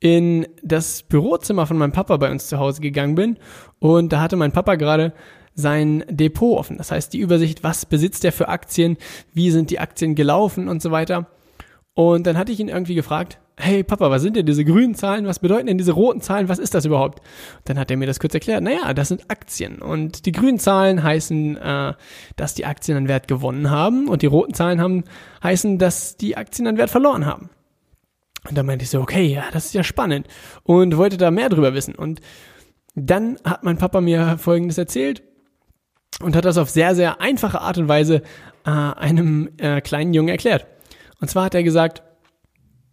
in 0.00 0.46
das 0.62 1.02
Bürozimmer 1.02 1.66
von 1.66 1.78
meinem 1.78 1.92
Papa 1.92 2.16
bei 2.18 2.30
uns 2.30 2.48
zu 2.48 2.58
Hause 2.58 2.80
gegangen 2.80 3.14
bin. 3.14 3.38
Und 3.78 4.12
da 4.12 4.20
hatte 4.20 4.36
mein 4.36 4.52
Papa 4.52 4.74
gerade 4.74 5.14
sein 5.54 6.04
Depot 6.08 6.58
offen. 6.58 6.78
Das 6.78 6.90
heißt, 6.90 7.12
die 7.12 7.18
Übersicht, 7.20 7.62
was 7.62 7.86
besitzt 7.86 8.24
er 8.24 8.32
für 8.32 8.48
Aktien, 8.48 8.96
wie 9.34 9.50
sind 9.50 9.70
die 9.70 9.80
Aktien 9.80 10.14
gelaufen 10.14 10.68
und 10.68 10.82
so 10.82 10.90
weiter. 10.90 11.26
Und 11.94 12.26
dann 12.26 12.38
hatte 12.38 12.52
ich 12.52 12.60
ihn 12.60 12.68
irgendwie 12.68 12.94
gefragt, 12.94 13.38
hey 13.56 13.84
Papa, 13.84 14.10
was 14.10 14.22
sind 14.22 14.36
denn 14.36 14.46
diese 14.46 14.64
grünen 14.64 14.94
Zahlen? 14.94 15.26
Was 15.26 15.38
bedeuten 15.38 15.66
denn 15.66 15.78
diese 15.78 15.92
roten 15.92 16.20
Zahlen? 16.20 16.48
Was 16.48 16.58
ist 16.58 16.74
das 16.74 16.86
überhaupt? 16.86 17.20
Dann 17.64 17.78
hat 17.78 17.90
er 17.90 17.96
mir 17.96 18.06
das 18.06 18.20
kurz 18.20 18.32
erklärt. 18.32 18.62
Naja, 18.62 18.94
das 18.94 19.08
sind 19.08 19.30
Aktien. 19.30 19.82
Und 19.82 20.24
die 20.24 20.32
grünen 20.32 20.58
Zahlen 20.58 21.02
heißen, 21.02 21.56
äh, 21.56 21.92
dass 22.36 22.54
die 22.54 22.64
Aktien 22.64 22.96
an 22.96 23.08
Wert 23.08 23.28
gewonnen 23.28 23.70
haben. 23.70 24.08
Und 24.08 24.22
die 24.22 24.26
roten 24.26 24.54
Zahlen 24.54 24.80
haben, 24.80 25.04
heißen, 25.42 25.78
dass 25.78 26.16
die 26.16 26.36
Aktien 26.36 26.66
an 26.68 26.78
Wert 26.78 26.90
verloren 26.90 27.26
haben. 27.26 27.50
Und 28.48 28.56
dann 28.56 28.64
meinte 28.64 28.84
ich 28.84 28.90
so, 28.90 29.00
okay, 29.00 29.26
ja, 29.26 29.44
das 29.52 29.66
ist 29.66 29.74
ja 29.74 29.84
spannend. 29.84 30.26
Und 30.62 30.96
wollte 30.96 31.18
da 31.18 31.30
mehr 31.30 31.50
drüber 31.50 31.74
wissen. 31.74 31.94
Und 31.94 32.20
Dann 32.94 33.36
hat 33.44 33.62
mein 33.62 33.78
Papa 33.78 34.00
mir 34.00 34.38
Folgendes 34.38 34.78
erzählt 34.78 35.22
und 36.22 36.36
hat 36.36 36.44
das 36.44 36.58
auf 36.58 36.70
sehr, 36.70 36.94
sehr 36.94 37.20
einfache 37.20 37.60
Art 37.60 37.78
und 37.78 37.88
Weise 37.88 38.22
äh, 38.64 38.70
einem 38.70 39.50
äh, 39.58 39.80
kleinen 39.80 40.14
Jungen 40.14 40.28
erklärt. 40.28 40.66
Und 41.20 41.28
zwar 41.28 41.44
hat 41.44 41.54
er 41.54 41.62
gesagt, 41.62 42.02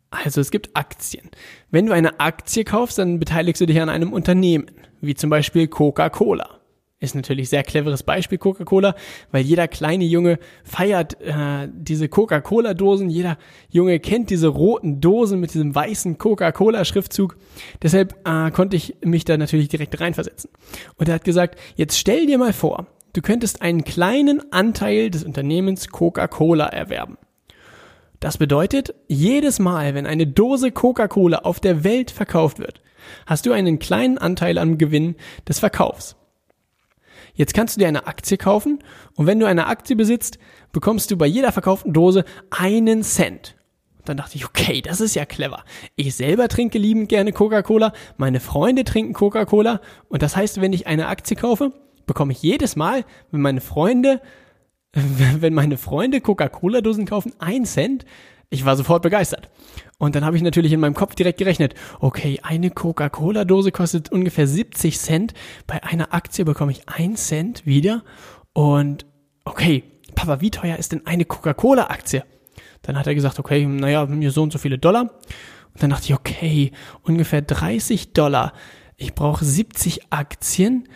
also 0.10 0.40
es 0.40 0.52
gibt 0.52 0.76
Aktien. 0.76 1.30
Wenn 1.70 1.86
du 1.86 1.94
eine 1.94 2.20
Aktie 2.20 2.64
kaufst, 2.64 2.98
dann 2.98 3.20
beteiligst 3.20 3.62
du 3.62 3.66
dich 3.66 3.82
an 3.82 3.90
einem 3.90 4.14
Unternehmen, 4.14 4.72
wie 5.02 5.16
zum 5.16 5.30
Beispiel 5.30 5.68
Coca-Cola. 5.68 6.58
Ist 7.00 7.14
natürlich 7.14 7.50
sehr 7.50 7.62
cleveres 7.62 8.02
Beispiel 8.02 8.40
Coca-Cola, 8.40 8.96
weil 9.32 9.44
jeder 9.44 9.68
kleine 9.68 10.06
Junge 10.06 10.40
feiert 10.64 11.22
äh, 11.22 11.68
diese 11.72 12.10
Coca-Cola-Dosen. 12.10 13.12
Jeder 13.12 13.38
Junge 13.70 14.00
kennt 14.00 14.32
diese 14.32 14.48
roten 14.48 15.00
Dosen 15.00 15.40
mit 15.40 15.54
diesem 15.54 15.76
weißen 15.76 16.18
Coca-Cola-Schriftzug. 16.18 17.38
Deshalb 17.84 18.16
äh, 18.28 18.50
konnte 18.50 18.78
ich 18.78 18.96
mich 19.04 19.26
da 19.26 19.38
natürlich 19.38 19.68
direkt 19.68 20.00
reinversetzen. 20.02 20.50
Und 20.96 21.08
er 21.08 21.16
hat 21.16 21.24
gesagt, 21.24 21.60
jetzt 21.76 22.00
stell 22.00 22.26
dir 22.26 22.40
mal 22.40 22.54
vor, 22.54 22.88
du 23.18 23.24
könntest 23.24 23.64
einen 23.64 23.84
kleinen 23.84 24.54
Anteil 24.54 25.10
des 25.10 25.24
Unternehmens 25.24 25.90
Coca-Cola 25.90 26.68
erwerben. 26.68 27.18
Das 28.20 28.38
bedeutet, 28.38 28.94
jedes 29.08 29.58
Mal, 29.58 29.96
wenn 29.96 30.06
eine 30.06 30.28
Dose 30.28 30.72
Coca-Cola 30.72 31.40
auf 31.40 31.60
der 31.60 31.84
Welt 31.84 32.12
verkauft 32.12 32.60
wird, 32.60 32.80
hast 33.26 33.48
du 33.48 33.54
einen 33.54 33.80
kleinen 33.80 34.20
Anteil 34.20 34.60
am 34.60 34.78
Gewinn 34.78 35.16
des 35.48 35.58
Verkaufs. 35.58 36.16
Jetzt 37.34 37.56
kannst 37.56 37.76
du 37.76 37.80
dir 37.80 37.88
eine 37.88 38.06
Aktie 38.06 38.38
kaufen 38.38 38.84
und 39.16 39.26
wenn 39.26 39.40
du 39.40 39.48
eine 39.48 39.66
Aktie 39.66 39.96
besitzt, 39.96 40.38
bekommst 40.72 41.10
du 41.10 41.18
bei 41.18 41.26
jeder 41.26 41.52
verkauften 41.52 41.94
Dose 41.94 42.24
einen 42.52 43.02
Cent. 43.02 43.56
Und 43.98 44.10
dann 44.10 44.18
dachte 44.18 44.36
ich, 44.36 44.46
okay, 44.46 44.84
das 44.84 45.02
ist 45.02 45.16
ja 45.16 45.26
clever. 45.26 45.64
Ich 45.96 46.16
selber 46.16 46.50
trinke 46.50 46.78
liebend 46.78 47.10
gerne 47.10 47.32
Coca-Cola, 47.32 47.94
meine 48.18 48.40
Freunde 48.40 48.84
trinken 48.84 49.14
Coca-Cola 49.14 49.82
und 50.08 50.22
das 50.22 50.36
heißt, 50.36 50.62
wenn 50.62 50.74
ich 50.74 50.86
eine 50.86 51.08
Aktie 51.08 51.36
kaufe, 51.36 51.74
bekomme 52.08 52.32
ich 52.32 52.42
jedes 52.42 52.76
Mal, 52.76 53.06
wenn 53.32 53.42
meine 53.42 53.62
Freunde 53.62 54.22
wenn 55.40 55.54
meine 55.54 55.78
Freunde 55.78 56.22
Coca-Cola-Dosen 56.22 57.06
kaufen, 57.06 57.34
ein 57.40 57.66
Cent, 57.66 58.06
ich 58.50 58.66
war 58.66 58.76
sofort 58.78 59.04
begeistert. 59.04 59.50
Und 59.98 60.16
dann 60.16 60.24
habe 60.24 60.38
ich 60.38 60.44
natürlich 60.44 60.72
in 60.72 60.80
meinem 60.80 60.94
Kopf 60.94 61.16
direkt 61.16 61.40
gerechnet, 61.40 61.74
okay, 62.00 62.40
eine 62.44 62.70
Coca-Cola-Dose 62.70 63.72
kostet 63.72 64.12
ungefähr 64.12 64.48
70 64.48 64.98
Cent, 65.00 65.34
bei 65.66 65.84
einer 65.84 66.14
Aktie 66.14 66.46
bekomme 66.46 66.72
ich 66.72 66.88
ein 66.88 67.16
Cent 67.16 67.66
wieder. 67.66 68.04
Und 68.54 69.06
okay, 69.44 69.84
Papa, 70.16 70.40
wie 70.42 70.52
teuer 70.52 70.78
ist 70.78 70.92
denn 70.92 71.06
eine 71.06 71.26
Coca-Cola-Aktie? 71.26 72.24
Dann 72.84 72.98
hat 72.98 73.08
er 73.08 73.16
gesagt, 73.16 73.40
okay, 73.40 73.66
naja, 73.66 74.06
mir 74.06 74.32
so 74.32 74.44
und 74.44 74.54
so 74.54 74.60
viele 74.60 74.78
Dollar. 74.78 75.02
Und 75.74 75.84
dann 75.84 75.90
dachte 75.90 76.06
ich, 76.06 76.14
okay, 76.14 76.72
ungefähr 77.04 77.42
30 77.42 78.14
Dollar. 78.14 78.54
Ich 78.96 79.14
brauche 79.14 79.44
70 79.44 80.12
Aktien 80.12 80.88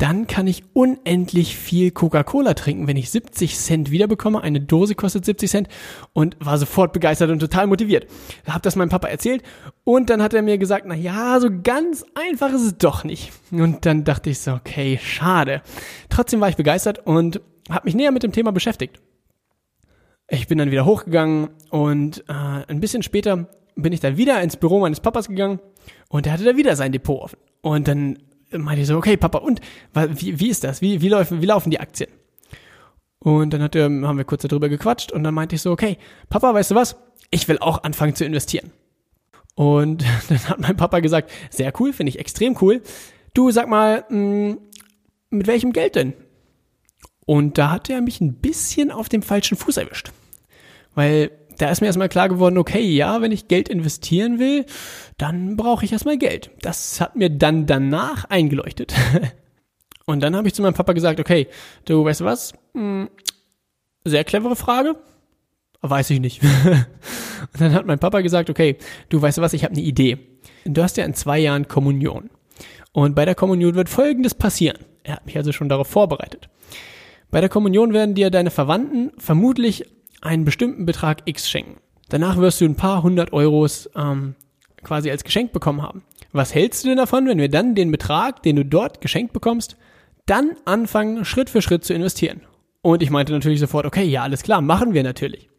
dann 0.00 0.26
kann 0.26 0.46
ich 0.46 0.64
unendlich 0.72 1.56
viel 1.58 1.90
Coca-Cola 1.90 2.54
trinken, 2.54 2.86
wenn 2.86 2.96
ich 2.96 3.10
70 3.10 3.58
Cent 3.58 3.90
wiederbekomme. 3.90 4.40
Eine 4.40 4.58
Dose 4.58 4.94
kostet 4.94 5.26
70 5.26 5.50
Cent 5.50 5.68
und 6.14 6.38
war 6.40 6.56
sofort 6.56 6.94
begeistert 6.94 7.28
und 7.28 7.38
total 7.38 7.66
motiviert. 7.66 8.06
Hab 8.46 8.62
das 8.62 8.76
meinem 8.76 8.88
Papa 8.88 9.08
erzählt 9.08 9.42
und 9.84 10.08
dann 10.08 10.22
hat 10.22 10.32
er 10.32 10.40
mir 10.40 10.56
gesagt, 10.56 10.86
na 10.88 10.94
ja, 10.94 11.38
so 11.38 11.50
ganz 11.62 12.02
einfach 12.14 12.50
ist 12.50 12.62
es 12.62 12.78
doch 12.78 13.04
nicht. 13.04 13.30
Und 13.50 13.84
dann 13.84 14.04
dachte 14.04 14.30
ich 14.30 14.38
so, 14.38 14.52
okay, 14.52 14.98
schade. 15.02 15.60
Trotzdem 16.08 16.40
war 16.40 16.48
ich 16.48 16.56
begeistert 16.56 17.06
und 17.06 17.42
habe 17.68 17.84
mich 17.84 17.94
näher 17.94 18.10
mit 18.10 18.22
dem 18.22 18.32
Thema 18.32 18.52
beschäftigt. 18.52 19.02
Ich 20.28 20.46
bin 20.48 20.56
dann 20.56 20.70
wieder 20.70 20.86
hochgegangen 20.86 21.50
und 21.68 22.24
äh, 22.26 22.32
ein 22.32 22.80
bisschen 22.80 23.02
später 23.02 23.50
bin 23.76 23.92
ich 23.92 24.00
dann 24.00 24.16
wieder 24.16 24.40
ins 24.40 24.56
Büro 24.56 24.80
meines 24.80 25.00
Papas 25.00 25.28
gegangen 25.28 25.60
und 26.08 26.26
er 26.26 26.32
hatte 26.32 26.44
da 26.44 26.56
wieder 26.56 26.74
sein 26.74 26.92
Depot 26.92 27.20
offen. 27.20 27.38
Und 27.60 27.86
dann 27.86 28.16
meinte 28.52 28.82
ich 28.82 28.88
so, 28.88 28.96
okay, 28.96 29.16
Papa, 29.16 29.38
und 29.38 29.60
wie, 29.94 30.38
wie 30.40 30.48
ist 30.48 30.64
das? 30.64 30.80
Wie, 30.80 31.00
wie, 31.00 31.08
laufen, 31.08 31.40
wie 31.42 31.46
laufen 31.46 31.70
die 31.70 31.80
Aktien? 31.80 32.10
Und 33.18 33.52
dann 33.52 33.62
hat 33.62 33.74
er, 33.74 33.84
haben 33.84 34.16
wir 34.16 34.24
kurz 34.24 34.42
darüber 34.42 34.68
gequatscht 34.68 35.12
und 35.12 35.24
dann 35.24 35.34
meinte 35.34 35.54
ich 35.54 35.62
so, 35.62 35.70
okay, 35.70 35.98
Papa, 36.28 36.54
weißt 36.54 36.70
du 36.70 36.74
was? 36.74 36.96
Ich 37.30 37.46
will 37.48 37.58
auch 37.58 37.82
anfangen 37.84 38.14
zu 38.14 38.24
investieren. 38.24 38.72
Und 39.54 40.04
dann 40.28 40.48
hat 40.48 40.60
mein 40.60 40.76
Papa 40.76 41.00
gesagt, 41.00 41.30
sehr 41.50 41.72
cool, 41.78 41.92
finde 41.92 42.10
ich 42.10 42.18
extrem 42.18 42.56
cool. 42.60 42.82
Du 43.34 43.50
sag 43.50 43.68
mal, 43.68 44.04
hm, 44.08 44.58
mit 45.28 45.46
welchem 45.46 45.72
Geld 45.72 45.96
denn? 45.96 46.14
Und 47.26 47.58
da 47.58 47.70
hat 47.70 47.90
er 47.90 48.00
mich 48.00 48.20
ein 48.20 48.34
bisschen 48.34 48.90
auf 48.90 49.08
dem 49.08 49.22
falschen 49.22 49.56
Fuß 49.56 49.76
erwischt. 49.76 50.10
Weil 50.94 51.30
da 51.60 51.70
ist 51.70 51.80
mir 51.80 51.88
erstmal 51.88 52.08
klar 52.08 52.28
geworden, 52.28 52.56
okay, 52.56 52.80
ja, 52.80 53.20
wenn 53.20 53.32
ich 53.32 53.48
Geld 53.48 53.68
investieren 53.68 54.38
will, 54.38 54.64
dann 55.18 55.56
brauche 55.56 55.84
ich 55.84 55.92
erstmal 55.92 56.16
Geld. 56.16 56.50
Das 56.62 57.00
hat 57.00 57.16
mir 57.16 57.28
dann 57.28 57.66
danach 57.66 58.24
eingeleuchtet. 58.24 58.94
Und 60.06 60.22
dann 60.22 60.34
habe 60.34 60.48
ich 60.48 60.54
zu 60.54 60.62
meinem 60.62 60.74
Papa 60.74 60.94
gesagt, 60.94 61.20
okay, 61.20 61.48
du 61.84 62.04
weißt 62.04 62.22
du 62.22 62.24
was? 62.24 62.54
Hm, 62.74 63.10
sehr 64.04 64.24
clevere 64.24 64.56
Frage. 64.56 64.96
Weiß 65.82 66.08
ich 66.10 66.20
nicht. 66.20 66.42
Und 67.52 67.60
dann 67.60 67.74
hat 67.74 67.86
mein 67.86 67.98
Papa 67.98 68.22
gesagt, 68.22 68.48
okay, 68.48 68.76
du 69.10 69.20
weißt 69.20 69.38
du 69.38 69.42
was, 69.42 69.52
ich 69.52 69.62
habe 69.62 69.74
eine 69.74 69.82
Idee. 69.82 70.18
Du 70.64 70.82
hast 70.82 70.96
ja 70.96 71.04
in 71.04 71.14
zwei 71.14 71.38
Jahren 71.38 71.68
Kommunion. 71.68 72.30
Und 72.92 73.14
bei 73.14 73.26
der 73.26 73.34
Kommunion 73.34 73.74
wird 73.74 73.88
Folgendes 73.88 74.34
passieren. 74.34 74.78
Er 75.02 75.16
hat 75.16 75.26
mich 75.26 75.36
also 75.36 75.52
schon 75.52 75.68
darauf 75.68 75.88
vorbereitet. 75.88 76.48
Bei 77.30 77.40
der 77.40 77.48
Kommunion 77.50 77.92
werden 77.92 78.14
dir 78.14 78.30
deine 78.30 78.50
Verwandten 78.50 79.12
vermutlich 79.18 79.84
einen 80.20 80.44
bestimmten 80.44 80.86
Betrag 80.86 81.22
X 81.24 81.48
schenken. 81.48 81.80
Danach 82.08 82.36
wirst 82.38 82.60
du 82.60 82.64
ein 82.64 82.76
paar 82.76 83.02
hundert 83.02 83.32
Euros 83.32 83.88
ähm, 83.94 84.34
quasi 84.82 85.10
als 85.10 85.24
Geschenk 85.24 85.52
bekommen 85.52 85.82
haben. 85.82 86.02
Was 86.32 86.54
hältst 86.54 86.84
du 86.84 86.88
denn 86.88 86.96
davon, 86.96 87.26
wenn 87.26 87.38
wir 87.38 87.48
dann 87.48 87.74
den 87.74 87.90
Betrag, 87.90 88.42
den 88.42 88.56
du 88.56 88.64
dort 88.64 89.00
geschenkt 89.00 89.32
bekommst, 89.32 89.76
dann 90.26 90.52
anfangen, 90.64 91.24
Schritt 91.24 91.50
für 91.50 91.62
Schritt 91.62 91.84
zu 91.84 91.94
investieren? 91.94 92.42
Und 92.82 93.02
ich 93.02 93.10
meinte 93.10 93.32
natürlich 93.32 93.60
sofort, 93.60 93.86
okay, 93.86 94.04
ja, 94.04 94.22
alles 94.22 94.42
klar, 94.42 94.60
machen 94.60 94.94
wir 94.94 95.02
natürlich. 95.02 95.50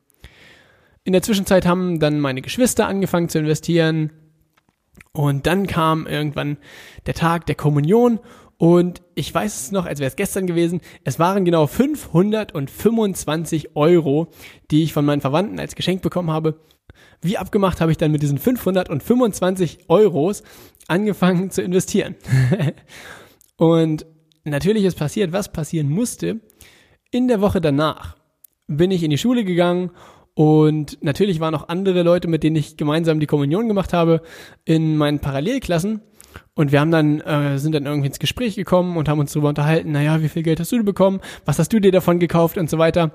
In 1.04 1.14
der 1.14 1.22
Zwischenzeit 1.22 1.66
haben 1.66 2.00
dann 2.00 2.20
meine 2.20 2.42
Geschwister 2.42 2.88
angefangen 2.88 3.30
zu 3.30 3.40
investieren. 3.40 4.12
Und 5.14 5.46
dann 5.46 5.68
kam 5.68 6.08
irgendwann 6.08 6.58
der 7.06 7.14
Tag 7.14 7.46
der 7.46 7.56
Kommunion 7.56 8.20
und 8.62 9.02
ich 9.16 9.34
weiß 9.34 9.60
es 9.60 9.72
noch, 9.72 9.88
als 9.88 10.00
wäre 10.00 10.10
es 10.10 10.16
gestern 10.16 10.46
gewesen. 10.46 10.82
Es 11.04 11.18
waren 11.18 11.46
genau 11.46 11.66
525 11.66 13.76
Euro, 13.76 14.28
die 14.70 14.84
ich 14.84 14.94
von 14.94 15.04
meinen 15.04 15.20
Verwandten 15.20 15.60
als 15.60 15.74
Geschenk 15.74 16.04
bekommen 16.04 16.30
habe. 16.30 16.60
Wie 17.24 17.40
abgemacht 17.40 17.82
habe 17.82 17.92
ich 17.92 17.98
dann 17.98 18.12
mit 18.12 18.22
diesen 18.22 18.38
525 18.38 19.86
Euros 19.88 20.44
angefangen 20.88 21.50
zu 21.50 21.64
investieren. 21.64 22.14
und 23.58 24.06
natürlich 24.44 24.84
ist 24.84 25.00
passiert, 25.00 25.32
was 25.32 25.52
passieren 25.52 25.90
musste. 25.90 26.40
In 27.10 27.28
der 27.28 27.42
Woche 27.42 27.62
danach 27.62 28.16
bin 28.68 28.92
ich 28.92 29.02
in 29.02 29.10
die 29.10 29.18
Schule 29.18 29.44
gegangen 29.44 29.90
und 30.36 31.00
natürlich 31.02 31.40
waren 31.40 31.56
auch 31.56 31.68
andere 31.68 32.04
Leute, 32.04 32.28
mit 32.28 32.44
denen 32.44 32.58
ich 32.58 32.78
gemeinsam 32.78 33.20
die 33.20 33.26
Kommunion 33.26 33.68
gemacht 33.68 33.92
habe, 33.92 34.22
in 34.66 34.98
meinen 34.98 35.18
Parallelklassen. 35.18 36.02
Und 36.54 36.72
wir 36.72 36.80
haben 36.80 36.92
dann, 36.92 37.22
äh, 37.22 37.58
sind 37.58 37.74
dann 37.74 37.86
irgendwie 37.86 38.08
ins 38.08 38.20
Gespräch 38.20 38.56
gekommen 38.56 38.98
und 38.98 39.10
haben 39.10 39.20
uns 39.20 39.34
darüber 39.34 39.50
unterhalten, 39.50 39.92
naja, 39.92 40.22
wie 40.22 40.30
viel 40.30 40.44
Geld 40.44 40.60
hast 40.60 40.72
du 40.72 40.84
bekommen, 40.84 41.22
was 41.46 41.60
hast 41.60 41.72
du 41.74 41.80
dir 41.80 41.92
davon 41.92 42.20
gekauft 42.20 42.58
und 42.58 42.70
so 42.70 42.78
weiter. 42.78 43.12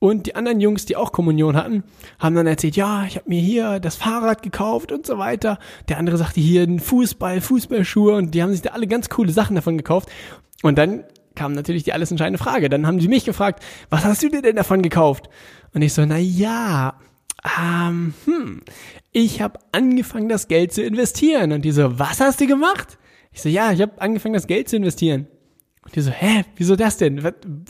Und 0.00 0.26
die 0.26 0.36
anderen 0.36 0.60
Jungs, 0.60 0.86
die 0.86 0.94
auch 0.94 1.10
Kommunion 1.10 1.56
hatten, 1.56 1.82
haben 2.20 2.36
dann 2.36 2.46
erzählt, 2.46 2.76
ja, 2.76 3.04
ich 3.04 3.16
habe 3.16 3.28
mir 3.28 3.40
hier 3.40 3.80
das 3.80 3.96
Fahrrad 3.96 4.42
gekauft 4.42 4.92
und 4.92 5.04
so 5.04 5.18
weiter. 5.18 5.58
Der 5.88 5.98
andere 5.98 6.16
sagte 6.16 6.40
hier 6.40 6.62
einen 6.62 6.78
Fußball, 6.78 7.40
Fußballschuhe 7.40 8.14
und 8.14 8.32
die 8.32 8.42
haben 8.42 8.52
sich 8.52 8.62
da 8.62 8.70
alle 8.70 8.86
ganz 8.86 9.08
coole 9.08 9.32
Sachen 9.32 9.56
davon 9.56 9.76
gekauft. 9.76 10.08
Und 10.62 10.78
dann 10.78 11.02
kam 11.34 11.52
natürlich 11.52 11.82
die 11.82 11.92
alles 11.92 12.10
entscheidende 12.12 12.38
Frage. 12.38 12.68
Dann 12.68 12.86
haben 12.86 13.00
sie 13.00 13.08
mich 13.08 13.24
gefragt, 13.24 13.62
was 13.90 14.04
hast 14.04 14.22
du 14.22 14.28
dir 14.28 14.42
denn 14.42 14.56
davon 14.56 14.82
gekauft? 14.82 15.28
Und 15.74 15.82
ich 15.82 15.92
so, 15.92 16.04
na 16.06 16.18
ja, 16.18 16.94
ähm, 17.44 18.14
hm, 18.24 18.62
ich 19.12 19.40
habe 19.40 19.60
angefangen, 19.72 20.28
das 20.28 20.48
Geld 20.48 20.72
zu 20.72 20.82
investieren. 20.82 21.52
Und 21.52 21.62
die 21.64 21.70
so, 21.70 21.98
was 21.98 22.20
hast 22.20 22.40
du 22.40 22.46
gemacht? 22.46 22.98
Ich 23.32 23.42
so, 23.42 23.48
ja, 23.48 23.72
ich 23.72 23.80
habe 23.80 24.00
angefangen, 24.00 24.34
das 24.34 24.46
Geld 24.46 24.68
zu 24.68 24.76
investieren. 24.76 25.26
Und 25.84 25.94
die 25.94 26.00
so, 26.00 26.10
hä, 26.10 26.44
wieso 26.56 26.76
das 26.76 26.96
denn? 26.96 27.22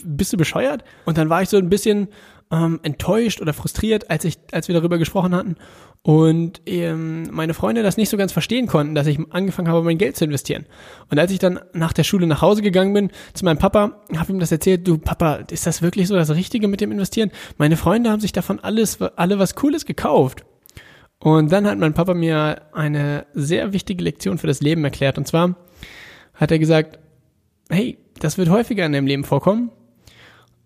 Bist 0.03 0.33
du 0.33 0.37
bescheuert? 0.37 0.83
Und 1.05 1.17
dann 1.17 1.29
war 1.29 1.41
ich 1.41 1.49
so 1.49 1.57
ein 1.57 1.69
bisschen 1.69 2.07
ähm, 2.51 2.79
enttäuscht 2.83 3.41
oder 3.41 3.53
frustriert, 3.53 4.09
als 4.09 4.25
ich, 4.25 4.37
als 4.51 4.67
wir 4.67 4.75
darüber 4.75 4.97
gesprochen 4.97 5.35
hatten 5.35 5.55
und 6.01 6.61
ähm, 6.65 7.29
meine 7.31 7.53
Freunde 7.53 7.83
das 7.83 7.97
nicht 7.97 8.09
so 8.09 8.15
ganz 8.15 8.31
verstehen 8.31 8.67
konnten, 8.67 8.95
dass 8.95 9.07
ich 9.07 9.19
angefangen 9.31 9.67
habe, 9.67 9.83
mein 9.83 9.97
Geld 9.97 10.15
zu 10.15 10.23
investieren. 10.23 10.65
Und 11.09 11.19
als 11.19 11.31
ich 11.31 11.39
dann 11.39 11.59
nach 11.73 11.91
der 11.91 12.03
Schule 12.03 12.25
nach 12.25 12.41
Hause 12.41 12.61
gegangen 12.61 12.93
bin 12.93 13.11
zu 13.33 13.43
meinem 13.43 13.57
Papa, 13.57 14.01
habe 14.15 14.31
ihm 14.31 14.39
das 14.39 14.51
erzählt, 14.51 14.87
du 14.87 14.97
Papa, 14.97 15.35
ist 15.51 15.67
das 15.67 15.81
wirklich 15.81 16.07
so 16.07 16.15
das 16.15 16.29
Richtige 16.29 16.67
mit 16.67 16.79
dem 16.79 16.91
Investieren? 16.91 17.31
Meine 17.57 17.75
Freunde 17.75 18.09
haben 18.11 18.21
sich 18.21 18.31
davon 18.31 18.59
alles, 18.59 19.01
alle 19.01 19.39
was 19.39 19.55
Cooles 19.55 19.85
gekauft. 19.85 20.45
Und 21.19 21.51
dann 21.51 21.67
hat 21.67 21.77
mein 21.77 21.93
Papa 21.93 22.13
mir 22.13 22.61
eine 22.71 23.25
sehr 23.33 23.73
wichtige 23.73 24.03
Lektion 24.03 24.37
für 24.37 24.47
das 24.47 24.61
Leben 24.61 24.85
erklärt. 24.85 25.17
Und 25.17 25.27
zwar 25.27 25.57
hat 26.33 26.49
er 26.49 26.59
gesagt, 26.59 26.97
hey, 27.69 27.97
das 28.19 28.37
wird 28.37 28.49
häufiger 28.49 28.85
in 28.85 28.93
deinem 28.93 29.05
Leben 29.05 29.25
vorkommen. 29.25 29.69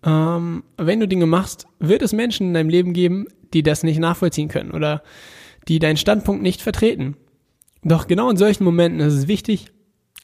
Ähm, 0.04 0.64
wenn 0.76 1.00
du 1.00 1.08
Dinge 1.08 1.26
machst, 1.26 1.66
wird 1.78 2.02
es 2.02 2.12
Menschen 2.12 2.48
in 2.48 2.54
deinem 2.54 2.68
Leben 2.68 2.92
geben, 2.92 3.26
die 3.52 3.62
das 3.62 3.82
nicht 3.82 3.98
nachvollziehen 3.98 4.48
können 4.48 4.72
oder 4.72 5.02
die 5.68 5.78
deinen 5.78 5.96
Standpunkt 5.96 6.42
nicht 6.42 6.60
vertreten. 6.60 7.16
Doch 7.82 8.06
genau 8.06 8.30
in 8.30 8.36
solchen 8.36 8.64
Momenten 8.64 9.00
ist 9.00 9.14
es 9.14 9.28
wichtig, 9.28 9.70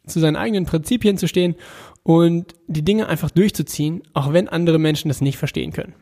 zu 0.06 0.20
seinen 0.20 0.36
eigenen 0.36 0.66
Prinzipien 0.66 1.18
zu 1.18 1.28
stehen 1.28 1.54
und 2.02 2.54
die 2.66 2.84
Dinge 2.84 3.06
einfach 3.08 3.30
durchzuziehen, 3.30 4.02
auch 4.12 4.32
wenn 4.32 4.48
andere 4.48 4.78
Menschen 4.78 5.08
das 5.08 5.20
nicht 5.20 5.38
verstehen 5.38 5.72
können. 5.72 5.94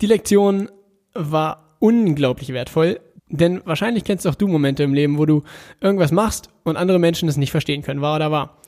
Die 0.00 0.06
Lektion 0.06 0.70
war 1.14 1.76
unglaublich 1.78 2.52
wertvoll, 2.52 3.00
denn 3.28 3.62
wahrscheinlich 3.64 4.04
kennst 4.04 4.26
auch 4.26 4.34
du 4.34 4.46
Momente 4.46 4.82
im 4.82 4.94
Leben, 4.94 5.18
wo 5.18 5.26
du 5.26 5.42
irgendwas 5.80 6.12
machst 6.12 6.50
und 6.64 6.76
andere 6.76 6.98
Menschen 6.98 7.28
es 7.28 7.36
nicht 7.36 7.50
verstehen 7.50 7.82
können, 7.82 8.02
wahr 8.02 8.16
oder 8.16 8.30
wahr. 8.30 8.60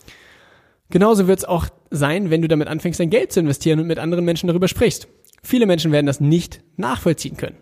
Genauso 0.90 1.26
wird 1.26 1.40
es 1.40 1.45
auch 1.45 1.68
sein, 1.90 2.30
wenn 2.30 2.42
du 2.42 2.49
damit 2.49 2.68
anfängst, 2.68 3.00
dein 3.00 3.11
Geld 3.11 3.33
zu 3.33 3.40
investieren 3.40 3.80
und 3.80 3.87
mit 3.87 3.99
anderen 3.99 4.25
Menschen 4.25 4.47
darüber 4.47 4.68
sprichst. 4.68 5.09
Viele 5.42 5.66
Menschen 5.66 5.92
werden 5.92 6.07
das 6.07 6.21
nicht 6.21 6.61
nachvollziehen 6.76 7.37
können. 7.37 7.57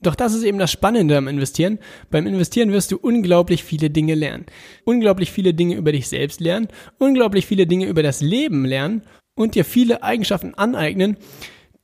Doch 0.00 0.14
das 0.14 0.32
ist 0.32 0.44
eben 0.44 0.58
das 0.58 0.70
Spannende 0.70 1.16
am 1.16 1.26
Investieren. 1.26 1.78
Beim 2.10 2.26
Investieren 2.26 2.70
wirst 2.70 2.92
du 2.92 2.96
unglaublich 2.96 3.64
viele 3.64 3.90
Dinge 3.90 4.14
lernen. 4.14 4.46
Unglaublich 4.84 5.32
viele 5.32 5.54
Dinge 5.54 5.74
über 5.74 5.90
dich 5.92 6.08
selbst 6.08 6.40
lernen, 6.40 6.68
unglaublich 6.98 7.46
viele 7.46 7.66
Dinge 7.66 7.86
über 7.86 8.02
das 8.02 8.20
Leben 8.20 8.64
lernen 8.64 9.02
und 9.34 9.54
dir 9.54 9.64
viele 9.64 10.02
Eigenschaften 10.02 10.54
aneignen, 10.54 11.16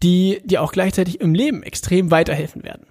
die 0.02 0.40
dir 0.44 0.62
auch 0.62 0.72
gleichzeitig 0.72 1.20
im 1.20 1.34
Leben 1.34 1.62
extrem 1.62 2.10
weiterhelfen 2.10 2.62
werden. 2.62 2.86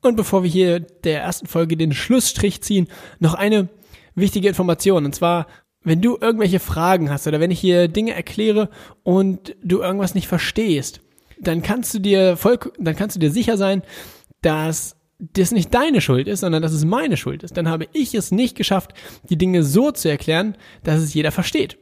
Und 0.00 0.16
bevor 0.16 0.44
wir 0.44 0.50
hier 0.50 0.80
der 0.80 1.22
ersten 1.22 1.46
Folge 1.46 1.76
den 1.76 1.92
Schlussstrich 1.92 2.60
ziehen, 2.60 2.88
noch 3.18 3.34
eine 3.34 3.68
wichtige 4.14 4.48
Information. 4.48 5.04
Und 5.04 5.14
zwar, 5.14 5.48
wenn 5.84 6.00
du 6.00 6.18
irgendwelche 6.20 6.60
Fragen 6.60 7.10
hast 7.10 7.26
oder 7.26 7.40
wenn 7.40 7.50
ich 7.50 7.60
hier 7.60 7.88
Dinge 7.88 8.14
erkläre 8.14 8.68
und 9.02 9.56
du 9.62 9.80
irgendwas 9.80 10.14
nicht 10.14 10.28
verstehst, 10.28 11.00
dann 11.40 11.62
kannst 11.62 11.94
du 11.94 11.98
dir 11.98 12.36
voll, 12.36 12.58
dann 12.78 12.96
kannst 12.96 13.16
du 13.16 13.20
dir 13.20 13.30
sicher 13.30 13.56
sein, 13.56 13.82
dass 14.42 14.96
das 15.18 15.50
nicht 15.50 15.74
deine 15.74 16.00
Schuld 16.00 16.28
ist, 16.28 16.40
sondern 16.40 16.62
dass 16.62 16.72
es 16.72 16.84
meine 16.84 17.16
Schuld 17.16 17.42
ist. 17.42 17.56
Dann 17.56 17.68
habe 17.68 17.88
ich 17.92 18.14
es 18.14 18.30
nicht 18.30 18.56
geschafft, 18.56 18.94
die 19.28 19.38
Dinge 19.38 19.64
so 19.64 19.90
zu 19.90 20.08
erklären, 20.08 20.56
dass 20.84 21.00
es 21.00 21.14
jeder 21.14 21.32
versteht. 21.32 21.78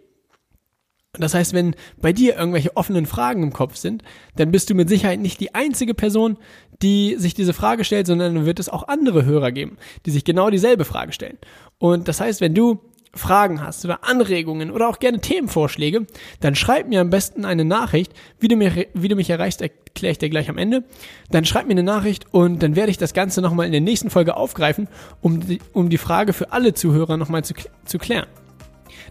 Das 1.18 1.34
heißt, 1.34 1.54
wenn 1.54 1.74
bei 2.00 2.12
dir 2.12 2.36
irgendwelche 2.36 2.76
offenen 2.76 3.06
Fragen 3.06 3.42
im 3.42 3.52
Kopf 3.52 3.76
sind, 3.76 4.02
dann 4.36 4.50
bist 4.50 4.68
du 4.68 4.74
mit 4.74 4.88
Sicherheit 4.88 5.20
nicht 5.20 5.40
die 5.40 5.54
einzige 5.54 5.94
Person, 5.94 6.38
die 6.82 7.16
sich 7.16 7.32
diese 7.32 7.54
Frage 7.54 7.84
stellt, 7.84 8.06
sondern 8.06 8.44
wird 8.44 8.60
es 8.60 8.68
auch 8.68 8.88
andere 8.88 9.24
Hörer 9.24 9.52
geben, 9.52 9.78
die 10.04 10.10
sich 10.10 10.24
genau 10.24 10.50
dieselbe 10.50 10.84
Frage 10.84 11.12
stellen. 11.12 11.38
Und 11.78 12.08
das 12.08 12.20
heißt, 12.20 12.40
wenn 12.40 12.54
du 12.54 12.80
Fragen 13.16 13.62
hast 13.62 13.84
oder 13.84 14.04
Anregungen 14.04 14.70
oder 14.70 14.88
auch 14.88 14.98
gerne 14.98 15.20
Themenvorschläge, 15.20 16.06
dann 16.40 16.54
schreib 16.54 16.88
mir 16.88 17.00
am 17.00 17.10
besten 17.10 17.44
eine 17.44 17.64
Nachricht. 17.64 18.12
Wie 18.38 18.48
du, 18.48 18.56
mir, 18.56 18.86
wie 18.94 19.08
du 19.08 19.16
mich 19.16 19.30
erreichst, 19.30 19.62
erkläre 19.62 20.12
ich 20.12 20.18
dir 20.18 20.30
gleich 20.30 20.48
am 20.48 20.58
Ende. 20.58 20.84
Dann 21.30 21.44
schreib 21.44 21.66
mir 21.66 21.72
eine 21.72 21.82
Nachricht 21.82 22.26
und 22.32 22.62
dann 22.62 22.76
werde 22.76 22.90
ich 22.90 22.98
das 22.98 23.14
Ganze 23.14 23.42
nochmal 23.42 23.66
in 23.66 23.72
der 23.72 23.80
nächsten 23.80 24.10
Folge 24.10 24.36
aufgreifen, 24.36 24.88
um 25.20 25.40
die, 25.40 25.60
um 25.72 25.88
die 25.88 25.98
Frage 25.98 26.32
für 26.32 26.52
alle 26.52 26.74
Zuhörer 26.74 27.16
nochmal 27.16 27.44
zu, 27.44 27.54
zu 27.84 27.98
klären. 27.98 28.26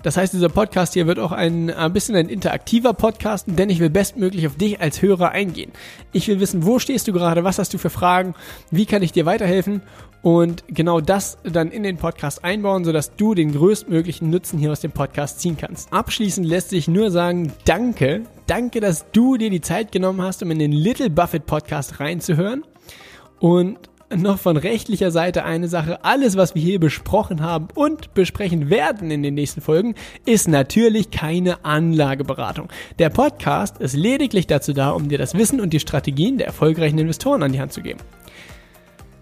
Das 0.06 0.18
heißt, 0.18 0.34
dieser 0.34 0.50
Podcast 0.50 0.94
hier 0.94 1.08
wird 1.08 1.18
auch 1.18 1.32
ein, 1.32 1.72
ein 1.72 1.92
bisschen 1.92 2.16
ein 2.16 2.30
interaktiver 2.30 2.94
Podcast, 2.94 3.48
denn 3.48 3.72
ich 3.72 3.80
will 3.80 3.90
bestmöglich 3.90 4.46
auf 4.46 4.56
dich 4.56 4.80
als 4.80 5.02
Hörer 5.02 5.32
eingehen. 5.32 5.72
Ich 6.12 6.28
will 6.28 6.40
wissen, 6.40 6.64
wo 6.64 6.78
stehst 6.78 7.08
du 7.08 7.14
gerade, 7.14 7.44
was 7.44 7.58
hast 7.58 7.74
du 7.74 7.80
für 7.80 7.90
Fragen, 7.90 8.36
wie 8.70 8.86
kann 8.86 9.02
ich 9.02 9.14
dir 9.14 9.26
weiterhelfen 9.26 9.82
und 10.26 10.64
genau 10.68 11.02
das 11.02 11.38
dann 11.44 11.70
in 11.70 11.84
den 11.84 11.98
Podcast 11.98 12.44
einbauen, 12.44 12.84
sodass 12.84 13.16
du 13.16 13.36
den 13.36 13.52
größtmöglichen 13.52 14.32
Nutzen 14.32 14.58
hier 14.58 14.72
aus 14.72 14.80
dem 14.80 14.90
Podcast 14.90 15.40
ziehen 15.40 15.56
kannst. 15.56 15.94
Abschließend 15.94 16.48
lässt 16.48 16.72
sich 16.72 16.88
nur 16.88 17.12
sagen, 17.12 17.54
danke, 17.66 18.24
danke, 18.48 18.80
dass 18.80 19.06
du 19.12 19.38
dir 19.38 19.52
die 19.52 19.62
Zeit 19.62 19.92
genommen 19.92 20.24
hast, 20.24 20.42
um 20.42 20.50
in 20.50 20.58
den 20.58 20.72
Little 20.72 21.12
Buffett 21.12 21.46
Podcast 21.46 22.00
reinzuhören. 22.00 22.64
Und 23.40 23.78
noch 24.16 24.40
von 24.40 24.58
rechtlicher 24.58 25.12
Seite 25.12 25.46
eine 25.46 25.68
Sache. 25.68 26.04
Alles, 26.04 26.36
was 26.36 26.56
wir 26.56 26.62
hier 26.64 26.80
besprochen 26.80 27.44
haben 27.44 27.68
und 27.76 28.16
besprechen 28.16 28.72
werden 28.72 29.12
in 29.12 29.22
den 29.22 29.36
nächsten 29.36 29.62
Folgen, 29.62 29.94
ist 30.26 30.48
natürlich 30.48 31.12
keine 31.12 31.64
Anlageberatung. 31.64 32.70
Der 32.98 33.12
Podcast 33.12 33.78
ist 33.78 33.96
lediglich 33.96 34.48
dazu 34.48 34.74
da, 34.74 34.90
um 34.90 35.08
dir 35.08 35.20
das 35.20 35.36
Wissen 35.36 35.62
und 35.62 35.72
die 35.72 35.80
Strategien 35.80 36.40
der 36.40 36.48
erfolgreichen 36.48 36.98
Investoren 36.98 37.44
an 37.44 37.52
die 37.52 37.60
Hand 37.60 37.74
zu 37.74 37.84
geben. 37.84 38.00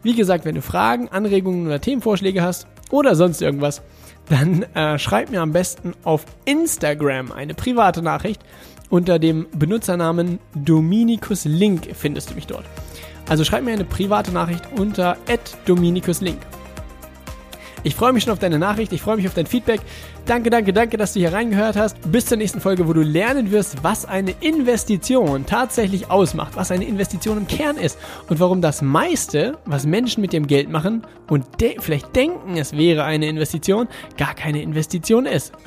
Wie 0.03 0.13
gesagt, 0.13 0.43
wenn 0.45 0.55
du 0.55 0.61
Fragen, 0.61 1.07
Anregungen 1.09 1.65
oder 1.65 1.79
Themenvorschläge 1.79 2.41
hast 2.41 2.67
oder 2.91 3.15
sonst 3.15 3.41
irgendwas, 3.41 3.81
dann 4.29 4.63
äh, 4.75 4.99
schreib 4.99 5.31
mir 5.31 5.41
am 5.41 5.51
besten 5.51 5.93
auf 6.03 6.25
Instagram 6.45 7.31
eine 7.31 7.53
private 7.53 8.01
Nachricht. 8.01 8.41
Unter 8.89 9.17
dem 9.17 9.47
Benutzernamen 9.57 10.39
Dominikus 10.53 11.45
Link 11.45 11.89
findest 11.93 12.29
du 12.29 12.35
mich 12.35 12.47
dort. 12.47 12.65
Also 13.27 13.43
schreib 13.43 13.63
mir 13.63 13.71
eine 13.71 13.85
private 13.85 14.31
Nachricht 14.31 14.63
unter 14.77 15.17
@dominicuslink. 15.65 16.37
Ich 17.83 17.95
freue 17.95 18.13
mich 18.13 18.23
schon 18.23 18.33
auf 18.33 18.39
deine 18.39 18.59
Nachricht, 18.59 18.93
ich 18.93 19.01
freue 19.01 19.17
mich 19.17 19.27
auf 19.27 19.33
dein 19.33 19.45
Feedback. 19.45 19.81
Danke, 20.25 20.49
danke, 20.49 20.71
danke, 20.71 20.97
dass 20.97 21.13
du 21.13 21.19
hier 21.19 21.33
reingehört 21.33 21.75
hast. 21.75 21.97
Bis 22.11 22.25
zur 22.25 22.37
nächsten 22.37 22.61
Folge, 22.61 22.87
wo 22.87 22.93
du 22.93 23.01
lernen 23.01 23.51
wirst, 23.51 23.83
was 23.83 24.05
eine 24.05 24.31
Investition 24.39 25.45
tatsächlich 25.45 26.09
ausmacht, 26.09 26.55
was 26.55 26.71
eine 26.71 26.85
Investition 26.85 27.37
im 27.37 27.47
Kern 27.47 27.77
ist 27.77 27.99
und 28.29 28.39
warum 28.39 28.61
das 28.61 28.81
meiste, 28.81 29.57
was 29.65 29.85
Menschen 29.85 30.21
mit 30.21 30.31
dem 30.31 30.47
Geld 30.47 30.69
machen 30.69 31.05
und 31.29 31.45
de 31.59 31.75
vielleicht 31.79 32.15
denken, 32.15 32.57
es 32.57 32.77
wäre 32.77 33.03
eine 33.03 33.27
Investition, 33.27 33.87
gar 34.17 34.33
keine 34.33 34.61
Investition 34.61 35.25
ist. 35.25 35.53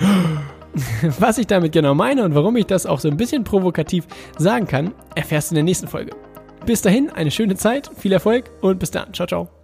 Was 1.18 1.38
ich 1.38 1.46
damit 1.46 1.72
genau 1.72 1.94
meine 1.94 2.22
und 2.22 2.34
warum 2.34 2.54
ich 2.56 2.66
das 2.66 2.84
auch 2.84 3.00
so 3.00 3.08
ein 3.08 3.16
bisschen 3.16 3.44
provokativ 3.44 4.06
sagen 4.36 4.66
kann, 4.66 4.92
erfährst 5.14 5.50
du 5.50 5.54
in 5.54 5.56
der 5.56 5.64
nächsten 5.64 5.88
Folge. 5.88 6.10
Bis 6.66 6.82
dahin, 6.82 7.08
eine 7.08 7.30
schöne 7.30 7.54
Zeit, 7.54 7.90
viel 7.96 8.12
Erfolg 8.12 8.50
und 8.60 8.78
bis 8.78 8.90
dann. 8.90 9.14
Ciao, 9.14 9.26
ciao. 9.26 9.55